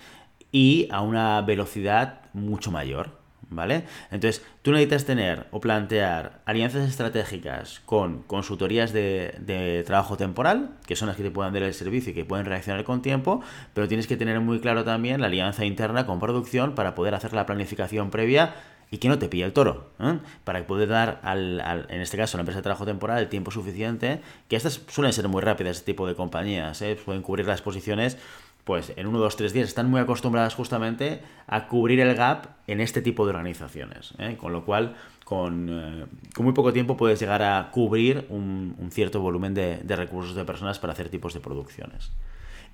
y 0.53 0.89
a 0.91 1.01
una 1.01 1.41
velocidad 1.43 2.23
mucho 2.33 2.71
mayor. 2.71 3.19
¿Vale? 3.53 3.83
Entonces, 4.13 4.47
tú 4.63 4.71
necesitas 4.71 5.07
tener 5.07 5.49
o 5.51 5.59
plantear 5.59 6.41
alianzas 6.45 6.89
estratégicas 6.89 7.81
con 7.85 8.23
consultorías 8.23 8.93
de, 8.93 9.83
trabajo 9.85 10.17
temporal, 10.17 10.77
que 10.87 10.95
son 10.95 11.09
las 11.09 11.17
que 11.17 11.25
te 11.25 11.33
puedan 11.33 11.53
dar 11.53 11.65
el 11.65 11.75
servicio 11.75 12.13
y 12.13 12.15
que 12.15 12.25
pueden 12.25 12.47
reaccionar 12.47 12.85
con 12.85 13.03
tiempo, 13.03 13.41
pero 13.75 13.89
tienes 13.89 14.07
que 14.07 14.17
tener 14.17 14.39
muy 14.39 14.61
claro 14.61 14.85
también 14.85 15.21
la 15.21 15.27
alianza 15.27 15.65
interna 15.65 16.07
con 16.07 16.21
producción 16.21 16.77
para 16.77 16.95
poder 16.95 17.13
hacer 17.17 17.33
la 17.33 17.45
planificación 17.45 18.11
previa 18.11 18.55
y 18.91 18.99
que 18.99 19.09
no 19.09 19.19
te 19.19 19.29
pille 19.29 19.45
el 19.45 19.53
toro, 19.53 19.91
¿eh? 20.01 20.19
para 20.45 20.67
poder 20.67 20.89
dar, 20.89 21.21
al, 21.23 21.87
en 21.89 22.01
este 22.01 22.17
caso, 22.17 22.37
a 22.37 22.39
la 22.39 22.43
empresa 22.43 22.59
de 22.59 22.65
trabajo 22.65 22.85
temporal 22.85 23.19
el 23.19 23.29
tiempo 23.29 23.51
suficiente, 23.51 24.21
que 24.49 24.57
estas 24.57 24.81
suelen 24.89 25.13
ser 25.13 25.29
muy 25.29 25.43
rápidas, 25.43 25.79
este 25.79 25.93
tipo 25.93 26.07
de 26.07 26.15
compañías, 26.15 26.83
¿eh? 26.83 26.99
pueden 27.05 27.23
cubrir 27.23 27.47
las 27.47 27.63
posiciones 27.63 28.19
pues 28.65 28.93
en 28.97 29.07
uno, 29.07 29.19
dos, 29.19 29.37
tres 29.37 29.53
días 29.53 29.69
están 29.69 29.91
muy 29.91 30.01
acostumbradas 30.01 30.55
justamente 30.55 31.23
a 31.47 31.67
cubrir 31.67 31.99
el 32.01 32.15
gap 32.15 32.47
en 32.67 32.81
este 32.81 33.03
tipo 33.03 33.25
de 33.25 33.31
organizaciones. 33.31 34.15
¿eh? 34.19 34.37
Con 34.39 34.53
lo 34.53 34.65
cual, 34.65 34.95
con, 35.25 36.09
con, 36.35 36.45
muy 36.45 36.55
poco 36.55 36.73
tiempo 36.73 36.97
puedes 36.97 37.19
llegar 37.19 37.43
a 37.43 37.71
cubrir 37.73 38.27
un, 38.29 38.77
un 38.79 38.91
cierto 38.91 39.21
volumen 39.21 39.55
de, 39.55 39.79
de, 39.79 39.97
recursos 39.97 40.35
de 40.35 40.45
personas 40.45 40.79
para 40.79 40.93
hacer 40.93 41.09
tipos 41.09 41.35
de 41.35 41.41
producciones. 41.41 42.13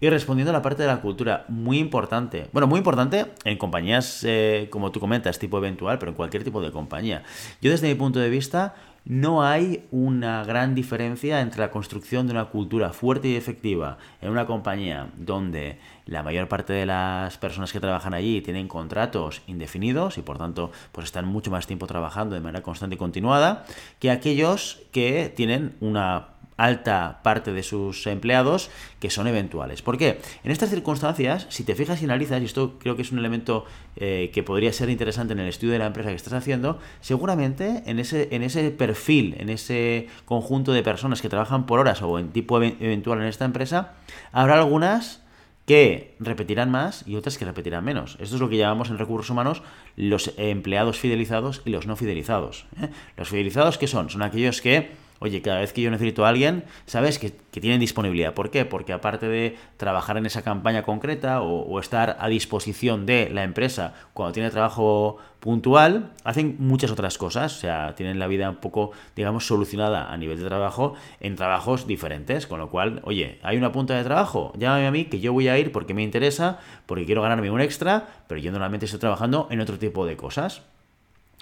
Y 0.01 0.11
respondiendo 0.11 0.51
a 0.51 0.53
la 0.53 0.63
parte 0.63 0.83
de 0.83 0.89
la 0.89 1.01
cultura, 1.01 1.47
muy 1.49 1.79
importante. 1.79 2.49
Bueno, 2.53 2.67
muy 2.67 2.79
importante 2.79 3.27
en 3.45 3.57
compañías, 3.57 4.25
eh, 4.25 4.69
como 4.71 4.93
tú 4.93 5.01
comentas, 5.01 5.39
tipo 5.39 5.57
eventual, 5.57 5.99
pero 5.99 6.11
en 6.11 6.17
cualquier 6.17 6.45
tipo 6.45 6.61
de 6.61 6.71
compañía. 6.71 7.23
Yo 7.63 7.71
desde 7.71 7.89
mi 7.89 7.95
punto 7.95 8.19
de 8.19 8.29
vista, 8.29 8.75
no 9.07 9.45
hay 9.45 9.87
una 9.93 10.43
gran 10.45 10.75
diferencia 10.75 11.41
entre 11.41 11.61
la 11.61 11.71
construcción 11.71 12.27
de 12.27 12.33
una 12.33 12.47
cultura 12.47 12.93
fuerte 12.93 13.29
y 13.29 13.37
efectiva 13.37 13.99
en 14.21 14.31
una 14.31 14.47
compañía 14.47 15.11
donde 15.17 15.79
la 16.07 16.25
mayor 16.25 16.49
parte 16.49 16.73
de 16.73 16.87
las 16.87 17.39
personas 17.39 17.73
que 17.73 17.79
trabajan 17.79 18.15
allí 18.15 18.41
tienen 18.43 18.67
contratos 18.67 19.43
indefinidos 19.47 20.19
y 20.19 20.23
por 20.23 20.39
tanto 20.39 20.73
pues 20.91 21.05
están 21.05 21.25
mucho 21.25 21.53
más 21.53 21.69
tiempo 21.69 21.87
trabajando 21.87 22.35
de 22.35 22.41
manera 22.41 22.65
constante 22.65 22.97
y 22.97 22.99
continuada 22.99 23.65
que 24.01 24.11
aquellos 24.11 24.83
que 24.91 25.33
tienen 25.35 25.77
una 25.81 26.31
alta 26.57 27.21
parte 27.23 27.53
de 27.53 27.63
sus 27.63 28.07
empleados 28.07 28.71
que 29.01 29.11
son 29.11 29.27
eventuales. 29.27 29.83
¿Por 29.83 29.99
qué? 29.99 30.21
En 30.45 30.51
estas 30.51 30.71
circunstancias, 30.71 31.47
si 31.51 31.65
te 31.65 31.75
fijas 31.75 32.01
y 32.01 32.05
analizas, 32.05 32.43
y 32.43 32.47
esto 32.47 32.79
creo 32.79 32.97
que 32.97 33.03
es 33.03 33.13
un 33.13 33.19
elemento 33.19 33.65
eh, 33.97 34.31
que 34.33 34.43
podría 34.43 34.73
ser 34.73 34.89
interesante 34.89 35.33
en 35.33 35.41
el 35.41 35.49
estudio 35.49 35.75
de 35.75 35.79
la 35.79 35.87
empresa 35.87 36.11
que 36.11 36.17
estás 36.17 36.33
haciendo, 36.33 36.79
seguramente 37.01 37.83
en 37.87 37.99
ese, 37.99 38.29
en 38.31 38.43
ese 38.43 38.71
perfil, 38.71 39.37
en 39.39 39.51
ese 39.51 40.09
conjunto 40.25 40.73
de 40.73 40.83
personas 40.83 41.21
que 41.21 41.29
trabajan 41.29 41.67
por 41.67 41.79
horas 41.79 42.03
o 42.03 42.19
en 42.19 42.31
tipo 42.31 42.63
eventual 42.63 43.21
en 43.21 43.27
esta 43.27 43.45
empresa, 43.45 43.95
habrá 44.33 44.55
algunas 44.55 45.23
que 45.67 46.15
repetirán 46.21 46.71
más 46.71 47.07
y 47.07 47.17
otras 47.17 47.37
que 47.37 47.45
repetirán 47.45 47.85
menos. 47.85 48.17
Esto 48.21 48.37
es 48.37 48.41
lo 48.41 48.49
que 48.49 48.57
llamamos 48.57 48.89
en 48.89 48.99
recursos 48.99 49.31
humanos 49.31 49.63
los 49.97 50.33
empleados 50.37 50.99
fidelizados 50.99 51.61
y 51.65 51.71
los 51.71 51.89
no 51.89 51.97
fidelizados. 51.97 52.67
¿eh? 52.81 52.89
Los 53.17 53.29
fidelizados, 53.29 53.77
¿qué 53.77 53.89
son? 53.89 54.09
Son 54.09 54.23
aquellos 54.23 54.63
que 54.63 54.93
Oye, 55.19 55.41
cada 55.41 55.61
vez 55.61 55.73
que 55.73 55.83
yo 55.83 55.91
necesito 55.91 56.27
a 56.27 56.29
alguien, 56.29 56.65
sabes 56.85 57.19
que, 57.19 57.33
tienen 57.57 57.81
disponibilidad. 57.81 58.35
¿Por 58.35 58.51
qué? 58.51 58.67
Porque 58.67 58.93
aparte 58.93 59.29
de 59.29 59.57
trabajar 59.79 60.19
en 60.19 60.27
esa 60.27 60.43
campaña 60.43 60.83
concreta 60.83 61.41
o, 61.41 61.81
estar 61.81 62.19
a 62.21 62.29
disposición 62.29 63.07
de 63.07 63.31
la 63.31 63.45
empresa 63.45 63.95
cuando 64.13 64.35
tiene 64.35 64.51
trabajo 64.51 65.17
puntual, 65.41 66.13
hacen 66.23 66.57
muchas 66.59 66.91
otras 66.91 67.17
cosas. 67.17 67.57
O 67.57 67.61
sea, 67.61 67.95
tienen 67.95 68.19
la 68.19 68.27
vida 68.27 68.51
un 68.51 68.57
poco, 68.57 68.91
digamos, 69.15 69.47
solucionada 69.47 70.13
a 70.13 70.17
nivel 70.19 70.39
de 70.39 70.45
trabajo 70.45 70.95
en 71.19 71.35
trabajos 71.35 71.87
diferentes. 71.87 72.47
Con 72.47 72.61
lo 72.61 72.69
cual, 72.69 73.01
oye, 73.05 73.39
hay 73.43 73.57
una 73.57 73.73
punta 73.73 73.95
de 73.95 74.05
trabajo, 74.05 74.53
llámame 74.59 74.87
a 74.87 74.91
mí 74.91 75.07
que 75.07 75.21
yo 75.21 75.33
voy 75.33 75.49
a 75.49 75.59
ir 75.59 75.73
porque 75.73 75.95
me 75.95 76.03
interesa, 76.03 76.59
porque 76.85 77.07
quiero 77.07 77.23
ganarme 77.23 77.51
un 77.51 77.63
extra, 77.63 78.07
pero 78.29 78.39
yo 78.39 78.51
normalmente 78.51 78.85
estoy 78.85 79.01
trabajando 79.01 79.49
en 79.51 79.61
otro 79.61 79.79
tipo 79.79 80.05
de 80.05 80.19
cosas. 80.19 80.61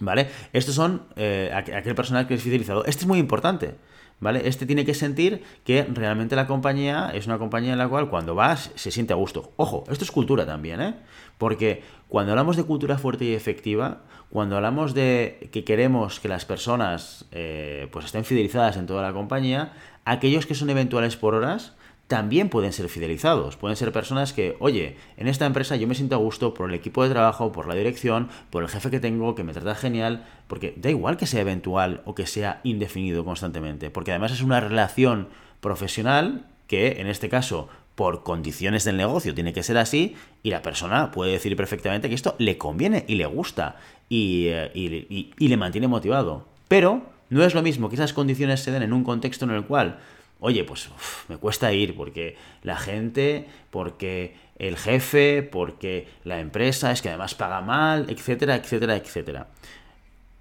¿Vale? 0.00 0.28
Estos 0.52 0.74
son 0.74 1.02
eh, 1.16 1.50
aquel 1.54 1.94
personal 1.94 2.26
que 2.26 2.34
es 2.34 2.42
fidelizado. 2.42 2.84
Este 2.84 3.02
es 3.02 3.06
muy 3.06 3.18
importante. 3.18 3.76
¿Vale? 4.20 4.48
Este 4.48 4.64
tiene 4.64 4.84
que 4.84 4.94
sentir 4.94 5.42
que 5.64 5.82
realmente 5.82 6.36
la 6.36 6.46
compañía 6.46 7.10
es 7.12 7.26
una 7.26 7.38
compañía 7.38 7.72
en 7.72 7.78
la 7.78 7.88
cual 7.88 8.08
cuando 8.08 8.34
vas 8.34 8.70
se 8.74 8.90
siente 8.90 9.12
a 9.12 9.16
gusto. 9.16 9.52
Ojo, 9.56 9.84
esto 9.90 10.04
es 10.04 10.10
cultura 10.10 10.46
también, 10.46 10.80
¿eh? 10.80 10.94
Porque 11.36 11.82
cuando 12.08 12.32
hablamos 12.32 12.56
de 12.56 12.62
cultura 12.62 12.96
fuerte 12.96 13.24
y 13.24 13.34
efectiva, 13.34 14.02
cuando 14.30 14.56
hablamos 14.56 14.94
de 14.94 15.50
que 15.52 15.64
queremos 15.64 16.20
que 16.20 16.28
las 16.28 16.44
personas 16.44 17.26
eh, 17.32 17.88
pues 17.90 18.06
estén 18.06 18.24
fidelizadas 18.24 18.76
en 18.76 18.86
toda 18.86 19.02
la 19.02 19.12
compañía, 19.12 19.72
aquellos 20.04 20.46
que 20.46 20.54
son 20.54 20.70
eventuales 20.70 21.16
por 21.16 21.34
horas, 21.34 21.74
también 22.08 22.48
pueden 22.48 22.72
ser 22.72 22.88
fidelizados. 22.88 23.56
Pueden 23.56 23.76
ser 23.76 23.92
personas 23.92 24.32
que, 24.32 24.56
oye, 24.60 24.96
en 25.16 25.26
esta 25.26 25.46
empresa 25.46 25.76
yo 25.76 25.88
me 25.88 25.94
siento 25.94 26.14
a 26.14 26.18
gusto 26.18 26.54
por 26.54 26.68
el 26.68 26.74
equipo 26.74 27.02
de 27.02 27.10
trabajo, 27.10 27.52
por 27.52 27.66
la 27.66 27.74
dirección, 27.74 28.28
por 28.50 28.62
el 28.62 28.68
jefe 28.68 28.90
que 28.90 29.00
tengo, 29.00 29.34
que 29.34 29.44
me 29.44 29.52
trata 29.52 29.74
genial, 29.74 30.26
porque 30.46 30.74
da 30.76 30.90
igual 30.90 31.16
que 31.16 31.26
sea 31.26 31.40
eventual 31.40 32.02
o 32.04 32.14
que 32.14 32.26
sea 32.26 32.60
indefinido 32.62 33.24
constantemente, 33.24 33.90
porque 33.90 34.10
además 34.10 34.32
es 34.32 34.42
una 34.42 34.60
relación 34.60 35.28
profesional 35.60 36.46
que, 36.66 37.00
en 37.00 37.06
este 37.06 37.28
caso, 37.28 37.68
por 37.94 38.22
condiciones 38.22 38.84
del 38.84 38.96
negocio 38.96 39.34
tiene 39.34 39.52
que 39.52 39.62
ser 39.62 39.78
así 39.78 40.16
y 40.42 40.50
la 40.50 40.62
persona 40.62 41.12
puede 41.12 41.32
decir 41.32 41.56
perfectamente 41.56 42.08
que 42.08 42.14
esto 42.16 42.34
le 42.38 42.58
conviene 42.58 43.04
y 43.06 43.14
le 43.14 43.26
gusta 43.26 43.76
y, 44.08 44.46
eh, 44.48 44.70
y 44.74 45.48
le 45.48 45.56
mantiene 45.56 45.86
motivado. 45.86 46.46
Pero 46.66 47.14
no 47.30 47.44
es 47.44 47.54
lo 47.54 47.62
mismo 47.62 47.88
que 47.88 47.94
esas 47.94 48.12
condiciones 48.12 48.60
se 48.60 48.72
den 48.72 48.82
en 48.82 48.92
un 48.92 49.04
contexto 49.04 49.44
en 49.44 49.52
el 49.52 49.64
cual 49.64 49.98
oye, 50.44 50.62
pues 50.64 50.90
me 51.28 51.38
cuesta 51.38 51.72
ir 51.72 51.96
porque 51.96 52.36
la 52.62 52.76
gente, 52.76 53.46
porque 53.70 54.36
el 54.58 54.76
jefe, 54.76 55.42
porque 55.42 56.06
la 56.22 56.38
empresa 56.38 56.92
es 56.92 57.00
que 57.00 57.08
además 57.08 57.34
paga 57.34 57.62
mal, 57.62 58.06
etcétera, 58.10 58.54
etcétera, 58.56 58.96
etcétera. 58.96 59.48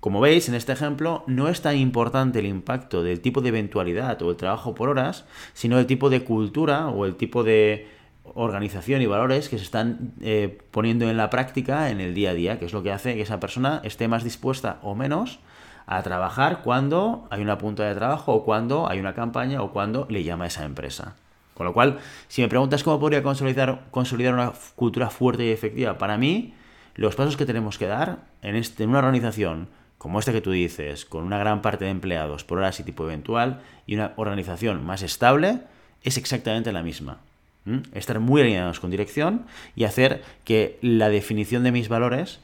Como 0.01 0.19
veis, 0.19 0.49
en 0.49 0.55
este 0.55 0.73
ejemplo, 0.73 1.23
no 1.27 1.47
es 1.47 1.61
tan 1.61 1.77
importante 1.77 2.39
el 2.39 2.47
impacto 2.47 3.01
del 3.01 3.21
tipo 3.21 3.39
de 3.39 3.49
eventualidad 3.49 4.21
o 4.21 4.31
el 4.31 4.35
trabajo 4.35 4.75
por 4.75 4.89
horas, 4.89 5.23
sino 5.53 5.79
el 5.79 5.85
tipo 5.85 6.09
de 6.09 6.25
cultura 6.25 6.89
o 6.89 7.05
el 7.05 7.15
tipo 7.15 7.45
de 7.45 7.87
organización 8.33 9.01
y 9.01 9.05
valores 9.05 9.47
que 9.47 9.57
se 9.57 9.63
están 9.63 10.13
eh, 10.21 10.59
poniendo 10.71 11.09
en 11.09 11.15
la 11.15 11.29
práctica 11.29 11.89
en 11.89 12.01
el 12.01 12.13
día 12.13 12.31
a 12.31 12.33
día, 12.33 12.59
que 12.59 12.65
es 12.65 12.73
lo 12.73 12.83
que 12.83 12.91
hace 12.91 13.15
que 13.15 13.21
esa 13.21 13.39
persona 13.39 13.79
esté 13.85 14.09
más 14.09 14.25
dispuesta 14.25 14.79
o 14.81 14.95
menos 14.95 15.39
a 15.85 16.01
trabajar 16.03 16.61
cuando 16.63 17.27
hay 17.29 17.41
una 17.41 17.57
punta 17.57 17.83
de 17.83 17.95
trabajo 17.95 18.33
o 18.33 18.43
cuando 18.43 18.89
hay 18.89 18.99
una 18.99 19.13
campaña 19.13 19.61
o 19.61 19.71
cuando 19.71 20.07
le 20.09 20.23
llama 20.23 20.45
a 20.45 20.47
esa 20.47 20.65
empresa. 20.65 21.15
Con 21.53 21.65
lo 21.65 21.73
cual, 21.73 21.99
si 22.27 22.41
me 22.41 22.47
preguntas 22.47 22.83
cómo 22.83 22.99
podría 22.99 23.21
consolidar, 23.21 23.85
consolidar 23.91 24.33
una 24.33 24.53
cultura 24.75 25.09
fuerte 25.09 25.45
y 25.45 25.51
efectiva, 25.51 25.97
para 25.97 26.17
mí, 26.17 26.55
los 26.95 27.15
pasos 27.15 27.37
que 27.37 27.45
tenemos 27.45 27.77
que 27.77 27.87
dar 27.87 28.19
en, 28.41 28.55
este, 28.55 28.83
en 28.83 28.89
una 28.89 28.99
organización 28.99 29.67
como 30.03 30.19
esta 30.19 30.33
que 30.33 30.41
tú 30.41 30.51
dices, 30.51 31.05
con 31.05 31.23
una 31.23 31.37
gran 31.37 31.61
parte 31.61 31.85
de 31.85 31.91
empleados 31.91 32.43
por 32.43 32.57
horas 32.57 32.77
y 32.81 32.83
tipo 32.83 33.05
eventual, 33.05 33.61
y 33.85 33.95
una 33.95 34.11
organización 34.17 34.85
más 34.85 35.01
estable, 35.01 35.61
es 36.01 36.17
exactamente 36.17 36.73
la 36.73 36.83
misma. 36.83 37.19
Estar 37.93 38.19
muy 38.19 38.41
alineados 38.41 38.81
con 38.81 38.91
dirección 38.91 39.45
y 39.77 39.85
hacer 39.85 40.21
que 40.43 40.77
la 40.81 41.07
definición 41.07 41.63
de 41.63 41.71
mis 41.71 41.87
valores 41.87 42.41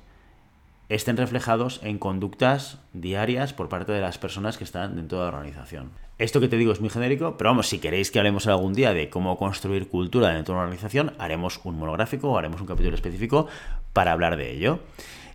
estén 0.89 1.17
reflejados 1.17 1.79
en 1.83 1.99
conductas 1.99 2.79
diarias 2.93 3.53
por 3.53 3.69
parte 3.69 3.91
de 3.91 4.01
las 4.01 4.17
personas 4.17 4.57
que 4.57 4.63
están 4.63 4.95
dentro 4.95 5.19
de 5.19 5.23
la 5.23 5.37
organización. 5.37 5.91
Esto 6.17 6.41
que 6.41 6.49
te 6.49 6.57
digo 6.57 6.73
es 6.73 6.81
muy 6.81 6.89
genérico, 6.89 7.37
pero 7.37 7.51
vamos, 7.51 7.67
si 7.67 7.79
queréis 7.79 8.11
que 8.11 8.19
hablemos 8.19 8.47
algún 8.47 8.73
día 8.73 8.93
de 8.93 9.09
cómo 9.09 9.37
construir 9.37 9.87
cultura 9.87 10.29
dentro 10.29 10.53
de 10.53 10.57
una 10.57 10.65
organización, 10.65 11.13
haremos 11.19 11.61
un 11.63 11.77
monográfico 11.77 12.29
o 12.29 12.37
haremos 12.37 12.59
un 12.59 12.67
capítulo 12.67 12.95
específico 12.95 13.47
para 13.93 14.11
hablar 14.11 14.35
de 14.35 14.51
ello. 14.51 14.79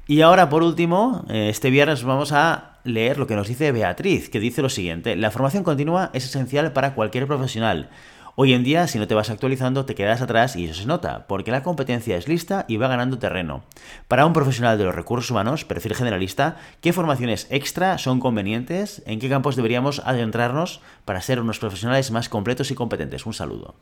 Y 0.06 0.20
ahora, 0.20 0.50
por 0.50 0.62
último, 0.62 1.24
eh, 1.30 1.48
este 1.48 1.70
viernes 1.70 2.04
vamos 2.04 2.32
a 2.32 2.80
leer 2.84 3.16
lo 3.16 3.26
que 3.26 3.36
nos 3.36 3.48
dice 3.48 3.72
Beatriz, 3.72 4.28
que 4.28 4.40
dice 4.40 4.60
lo 4.60 4.68
siguiente, 4.68 5.16
la 5.16 5.30
formación 5.30 5.64
continua 5.64 6.10
es 6.12 6.26
esencial 6.26 6.72
para 6.72 6.94
cualquier 6.94 7.26
profesional. 7.26 7.88
Hoy 8.36 8.52
en 8.52 8.64
día, 8.64 8.88
si 8.88 8.98
no 8.98 9.06
te 9.06 9.14
vas 9.14 9.30
actualizando, 9.30 9.84
te 9.84 9.94
quedas 9.94 10.20
atrás 10.20 10.56
y 10.56 10.64
eso 10.64 10.74
se 10.74 10.86
nota, 10.86 11.28
porque 11.28 11.52
la 11.52 11.62
competencia 11.62 12.16
es 12.16 12.26
lista 12.26 12.64
y 12.66 12.78
va 12.78 12.88
ganando 12.88 13.20
terreno. 13.20 13.62
Para 14.08 14.26
un 14.26 14.32
profesional 14.32 14.76
de 14.76 14.82
los 14.82 14.94
recursos 14.94 15.30
humanos, 15.30 15.64
perfil 15.64 15.94
generalista, 15.94 16.56
¿qué 16.80 16.92
formaciones 16.92 17.46
extra 17.50 17.96
son 17.96 18.18
convenientes? 18.18 19.04
¿En 19.06 19.20
qué 19.20 19.28
campos 19.28 19.54
deberíamos 19.54 20.00
adentrarnos 20.04 20.80
para 21.04 21.20
ser 21.20 21.38
unos 21.38 21.60
profesionales 21.60 22.10
más 22.10 22.28
completos 22.28 22.72
y 22.72 22.74
competentes? 22.74 23.24
Un 23.24 23.34
saludo. 23.34 23.76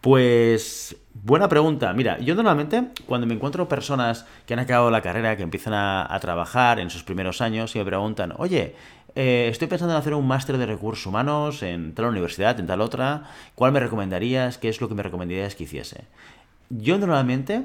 Pues 0.00 0.96
buena 1.12 1.48
pregunta. 1.48 1.92
Mira, 1.92 2.18
yo 2.20 2.34
normalmente 2.34 2.84
cuando 3.04 3.26
me 3.26 3.34
encuentro 3.34 3.68
personas 3.68 4.24
que 4.46 4.54
han 4.54 4.60
acabado 4.60 4.90
la 4.90 5.02
carrera, 5.02 5.36
que 5.36 5.42
empiezan 5.42 5.74
a, 5.74 6.18
trabajar 6.20 6.80
en 6.80 6.88
sus 6.88 7.02
primeros 7.02 7.42
años 7.42 7.76
y 7.76 7.78
me 7.78 7.84
preguntan, 7.84 8.32
oye, 8.38 8.74
eh, 9.14 9.48
estoy 9.50 9.68
pensando 9.68 9.94
en 9.94 9.98
hacer 9.98 10.14
un 10.14 10.26
máster 10.26 10.58
de 10.58 10.66
recursos 10.66 11.06
humanos 11.06 11.62
en 11.62 11.94
tal 11.94 12.06
universidad, 12.06 12.58
en 12.60 12.66
tal 12.66 12.80
otra, 12.80 13.24
¿cuál 13.54 13.72
me 13.72 13.80
recomendarías? 13.80 14.58
¿Qué 14.58 14.68
es 14.68 14.80
lo 14.80 14.88
que 14.88 14.94
me 14.94 15.02
recomendarías 15.02 15.54
que 15.54 15.64
hiciese? 15.64 16.04
Yo 16.70 16.98
normalmente 16.98 17.64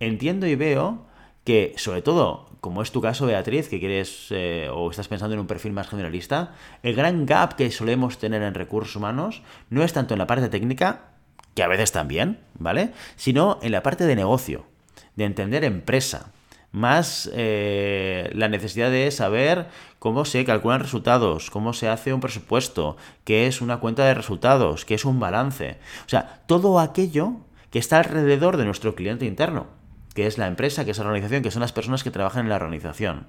entiendo 0.00 0.46
y 0.46 0.54
veo 0.54 1.04
que, 1.44 1.74
sobre 1.76 2.02
todo, 2.02 2.48
como 2.60 2.82
es 2.82 2.90
tu 2.90 3.00
caso, 3.00 3.26
Beatriz, 3.26 3.68
que 3.68 3.78
quieres 3.78 4.28
eh, 4.30 4.68
o 4.72 4.90
estás 4.90 5.08
pensando 5.08 5.34
en 5.34 5.40
un 5.40 5.46
perfil 5.46 5.72
más 5.72 5.88
generalista, 5.88 6.54
el 6.82 6.96
gran 6.96 7.26
gap 7.26 7.54
que 7.54 7.70
solemos 7.70 8.18
tener 8.18 8.42
en 8.42 8.54
recursos 8.54 8.96
humanos 8.96 9.42
no 9.70 9.84
es 9.84 9.92
tanto 9.92 10.14
en 10.14 10.18
la 10.18 10.26
parte 10.26 10.48
técnica, 10.48 11.10
que 11.54 11.62
a 11.62 11.68
veces 11.68 11.92
también, 11.92 12.40
¿vale? 12.58 12.90
Sino 13.16 13.58
en 13.62 13.72
la 13.72 13.82
parte 13.82 14.04
de 14.04 14.16
negocio, 14.16 14.66
de 15.14 15.24
entender 15.24 15.64
empresa, 15.64 16.32
más 16.76 17.30
eh, 17.32 18.30
la 18.34 18.48
necesidad 18.48 18.90
de 18.90 19.10
saber 19.10 19.66
cómo 19.98 20.24
se 20.24 20.44
calculan 20.44 20.80
resultados, 20.80 21.50
cómo 21.50 21.72
se 21.72 21.88
hace 21.88 22.12
un 22.12 22.20
presupuesto, 22.20 22.96
qué 23.24 23.46
es 23.46 23.60
una 23.60 23.78
cuenta 23.78 24.04
de 24.04 24.14
resultados, 24.14 24.84
qué 24.84 24.94
es 24.94 25.04
un 25.04 25.18
balance. 25.18 25.78
O 26.04 26.08
sea, 26.08 26.42
todo 26.46 26.78
aquello 26.78 27.32
que 27.70 27.78
está 27.78 27.98
alrededor 27.98 28.58
de 28.58 28.66
nuestro 28.66 28.94
cliente 28.94 29.24
interno 29.24 29.66
que 30.16 30.26
es 30.26 30.38
la 30.38 30.46
empresa, 30.46 30.86
que 30.86 30.92
es 30.92 30.98
la 30.98 31.04
organización, 31.04 31.42
que 31.42 31.50
son 31.50 31.60
las 31.60 31.74
personas 31.74 32.02
que 32.02 32.10
trabajan 32.10 32.46
en 32.46 32.48
la 32.48 32.56
organización. 32.56 33.26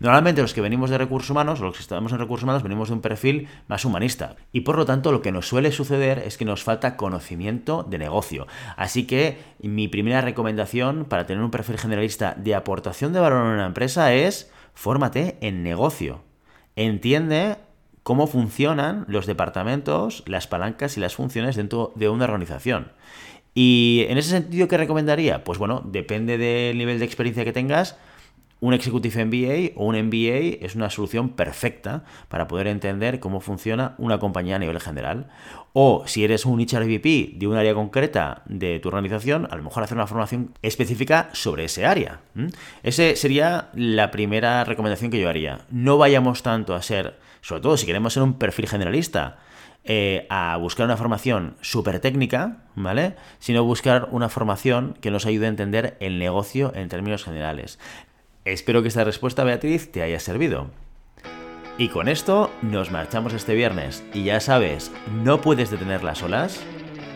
Normalmente 0.00 0.42
los 0.42 0.54
que 0.54 0.60
venimos 0.60 0.90
de 0.90 0.98
recursos 0.98 1.30
humanos, 1.30 1.60
los 1.60 1.74
que 1.74 1.82
estamos 1.82 2.12
en 2.12 2.18
recursos 2.18 2.44
humanos, 2.44 2.62
venimos 2.62 2.88
de 2.88 2.94
un 2.94 3.00
perfil 3.00 3.48
más 3.68 3.84
humanista. 3.84 4.36
Y 4.52 4.60
por 4.60 4.76
lo 4.76 4.84
tanto 4.84 5.12
lo 5.12 5.22
que 5.22 5.32
nos 5.32 5.48
suele 5.48 5.72
suceder 5.72 6.18
es 6.18 6.36
que 6.36 6.44
nos 6.44 6.62
falta 6.62 6.96
conocimiento 6.96 7.82
de 7.82 7.98
negocio. 7.98 8.46
Así 8.76 9.06
que 9.06 9.38
mi 9.60 9.88
primera 9.88 10.20
recomendación 10.20 11.04
para 11.04 11.26
tener 11.26 11.42
un 11.42 11.50
perfil 11.50 11.78
generalista 11.78 12.34
de 12.36 12.54
aportación 12.54 13.12
de 13.12 13.20
valor 13.20 13.46
en 13.46 13.52
una 13.52 13.66
empresa 13.66 14.12
es 14.12 14.50
fórmate 14.74 15.38
en 15.40 15.62
negocio. 15.62 16.22
Entiende 16.76 17.56
cómo 18.02 18.26
funcionan 18.26 19.04
los 19.08 19.26
departamentos, 19.26 20.22
las 20.26 20.46
palancas 20.46 20.96
y 20.96 21.00
las 21.00 21.14
funciones 21.14 21.56
dentro 21.56 21.92
de 21.94 22.08
una 22.08 22.24
organización. 22.24 22.92
Y 23.54 24.04
en 24.08 24.18
ese 24.18 24.30
sentido, 24.30 24.66
¿qué 24.68 24.76
recomendaría? 24.76 25.44
Pues 25.44 25.58
bueno, 25.58 25.82
depende 25.84 26.36
del 26.38 26.76
nivel 26.76 26.98
de 26.98 27.04
experiencia 27.04 27.44
que 27.44 27.52
tengas. 27.52 27.96
Un 28.60 28.72
Executive 28.72 29.24
MBA 29.24 29.72
o 29.76 29.86
un 29.86 29.96
MBA 29.96 30.64
es 30.64 30.74
una 30.74 30.88
solución 30.88 31.30
perfecta 31.30 32.04
para 32.28 32.48
poder 32.48 32.66
entender 32.66 33.20
cómo 33.20 33.40
funciona 33.40 33.94
una 33.98 34.18
compañía 34.18 34.56
a 34.56 34.58
nivel 34.58 34.80
general. 34.80 35.28
O 35.72 36.04
si 36.06 36.24
eres 36.24 36.46
un 36.46 36.60
HRVP 36.60 37.34
de 37.36 37.46
un 37.46 37.56
área 37.56 37.74
concreta 37.74 38.42
de 38.46 38.78
tu 38.80 38.88
organización, 38.88 39.48
a 39.50 39.56
lo 39.56 39.64
mejor 39.64 39.82
hacer 39.82 39.96
una 39.96 40.06
formación 40.06 40.54
específica 40.62 41.28
sobre 41.32 41.64
ese 41.64 41.84
área. 41.84 42.20
Esa 42.82 43.16
sería 43.16 43.70
la 43.74 44.10
primera 44.10 44.64
recomendación 44.64 45.10
que 45.10 45.20
yo 45.20 45.28
haría. 45.28 45.60
No 45.70 45.98
vayamos 45.98 46.42
tanto 46.42 46.74
a 46.74 46.82
ser, 46.82 47.18
sobre 47.42 47.62
todo 47.62 47.76
si 47.76 47.86
queremos 47.86 48.14
ser 48.14 48.22
un 48.22 48.38
perfil 48.38 48.68
generalista, 48.68 49.38
eh, 49.86 50.26
a 50.30 50.56
buscar 50.56 50.86
una 50.86 50.96
formación 50.96 51.56
súper 51.60 52.00
técnica, 52.00 52.62
¿vale? 52.74 53.16
Sino 53.38 53.64
buscar 53.64 54.08
una 54.12 54.30
formación 54.30 54.96
que 55.02 55.10
nos 55.10 55.26
ayude 55.26 55.44
a 55.44 55.50
entender 55.50 55.98
el 56.00 56.18
negocio 56.18 56.72
en 56.74 56.88
términos 56.88 57.22
generales. 57.22 57.78
Espero 58.44 58.82
que 58.82 58.88
esta 58.88 59.04
respuesta, 59.04 59.42
Beatriz, 59.42 59.90
te 59.90 60.02
haya 60.02 60.20
servido. 60.20 60.70
Y 61.78 61.88
con 61.88 62.08
esto 62.08 62.50
nos 62.60 62.90
marchamos 62.90 63.32
este 63.32 63.54
viernes. 63.54 64.04
Y 64.12 64.24
ya 64.24 64.38
sabes, 64.38 64.92
no 65.22 65.40
puedes 65.40 65.70
detener 65.70 66.04
las 66.04 66.22
olas, 66.22 66.60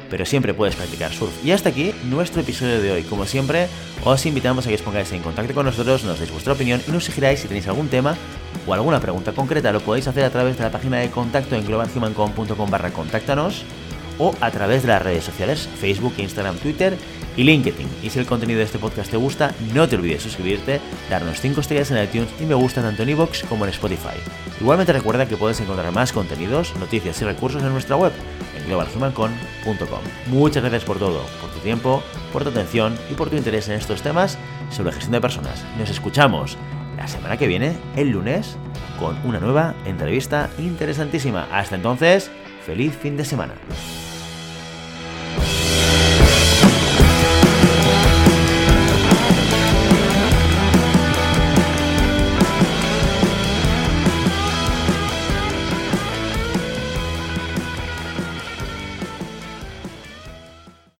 pero 0.08 0.24
siempre 0.24 0.54
puedes 0.54 0.74
practicar 0.74 1.12
surf. 1.12 1.44
Y 1.44 1.52
hasta 1.52 1.68
aquí 1.68 1.94
nuestro 2.04 2.40
episodio 2.40 2.80
de 2.80 2.92
hoy. 2.92 3.02
Como 3.02 3.26
siempre, 3.26 3.68
os 4.04 4.24
invitamos 4.24 4.66
a 4.66 4.70
que 4.70 4.76
os 4.76 4.82
pongáis 4.82 5.12
en 5.12 5.20
contacto 5.20 5.52
con 5.52 5.66
nosotros, 5.66 6.02
nos 6.02 6.18
deis 6.18 6.32
vuestra 6.32 6.54
opinión 6.54 6.80
y 6.88 6.90
nos 6.92 7.04
sugiráis 7.04 7.40
si 7.40 7.48
tenéis 7.48 7.68
algún 7.68 7.88
tema 7.88 8.16
o 8.66 8.72
alguna 8.72 8.98
pregunta 8.98 9.32
concreta. 9.32 9.70
Lo 9.70 9.80
podéis 9.80 10.08
hacer 10.08 10.24
a 10.24 10.30
través 10.30 10.56
de 10.56 10.64
la 10.64 10.70
página 10.70 10.96
de 10.96 11.10
contacto 11.10 11.56
en 11.56 11.66
globalhumancom.com 11.66 12.70
barra 12.70 12.90
contáctanos 12.90 13.66
o 14.18 14.34
a 14.40 14.50
través 14.50 14.82
de 14.82 14.88
las 14.88 15.02
redes 15.02 15.24
sociales 15.24 15.68
Facebook, 15.80 16.14
Instagram, 16.18 16.56
Twitter 16.56 16.96
y 17.36 17.44
LinkedIn. 17.44 17.88
Y 18.02 18.10
si 18.10 18.18
el 18.18 18.26
contenido 18.26 18.58
de 18.58 18.64
este 18.64 18.78
podcast 18.78 19.10
te 19.10 19.16
gusta, 19.16 19.54
no 19.72 19.88
te 19.88 19.96
olvides 19.96 20.22
suscribirte, 20.22 20.80
darnos 21.08 21.40
5 21.40 21.60
estrellas 21.60 21.90
en 21.90 22.02
iTunes 22.02 22.28
y 22.40 22.44
me 22.44 22.54
gusta 22.54 22.82
tanto 22.82 23.02
en 23.02 23.10
iVoox 23.10 23.44
como 23.44 23.64
en 23.64 23.70
Spotify. 23.70 24.18
Igualmente 24.60 24.92
recuerda 24.92 25.26
que 25.26 25.36
puedes 25.36 25.60
encontrar 25.60 25.92
más 25.92 26.12
contenidos, 26.12 26.74
noticias 26.76 27.20
y 27.22 27.24
recursos 27.24 27.62
en 27.62 27.70
nuestra 27.70 27.96
web 27.96 28.12
en 28.56 28.66
globalhumancon.com. 28.66 30.00
Muchas 30.26 30.62
gracias 30.62 30.84
por 30.84 30.98
todo, 30.98 31.22
por 31.40 31.50
tu 31.50 31.60
tiempo, 31.60 32.02
por 32.32 32.42
tu 32.42 32.50
atención 32.50 32.96
y 33.10 33.14
por 33.14 33.30
tu 33.30 33.36
interés 33.36 33.68
en 33.68 33.74
estos 33.74 34.02
temas 34.02 34.36
sobre 34.70 34.92
gestión 34.92 35.12
de 35.12 35.20
personas. 35.20 35.64
Nos 35.78 35.90
escuchamos 35.90 36.58
la 36.96 37.06
semana 37.06 37.36
que 37.36 37.46
viene, 37.46 37.76
el 37.96 38.10
lunes, 38.10 38.56
con 38.98 39.16
una 39.24 39.38
nueva 39.38 39.74
entrevista 39.86 40.50
interesantísima. 40.58 41.46
Hasta 41.52 41.76
entonces, 41.76 42.30
feliz 42.66 42.96
fin 43.00 43.16
de 43.16 43.24
semana. 43.24 43.54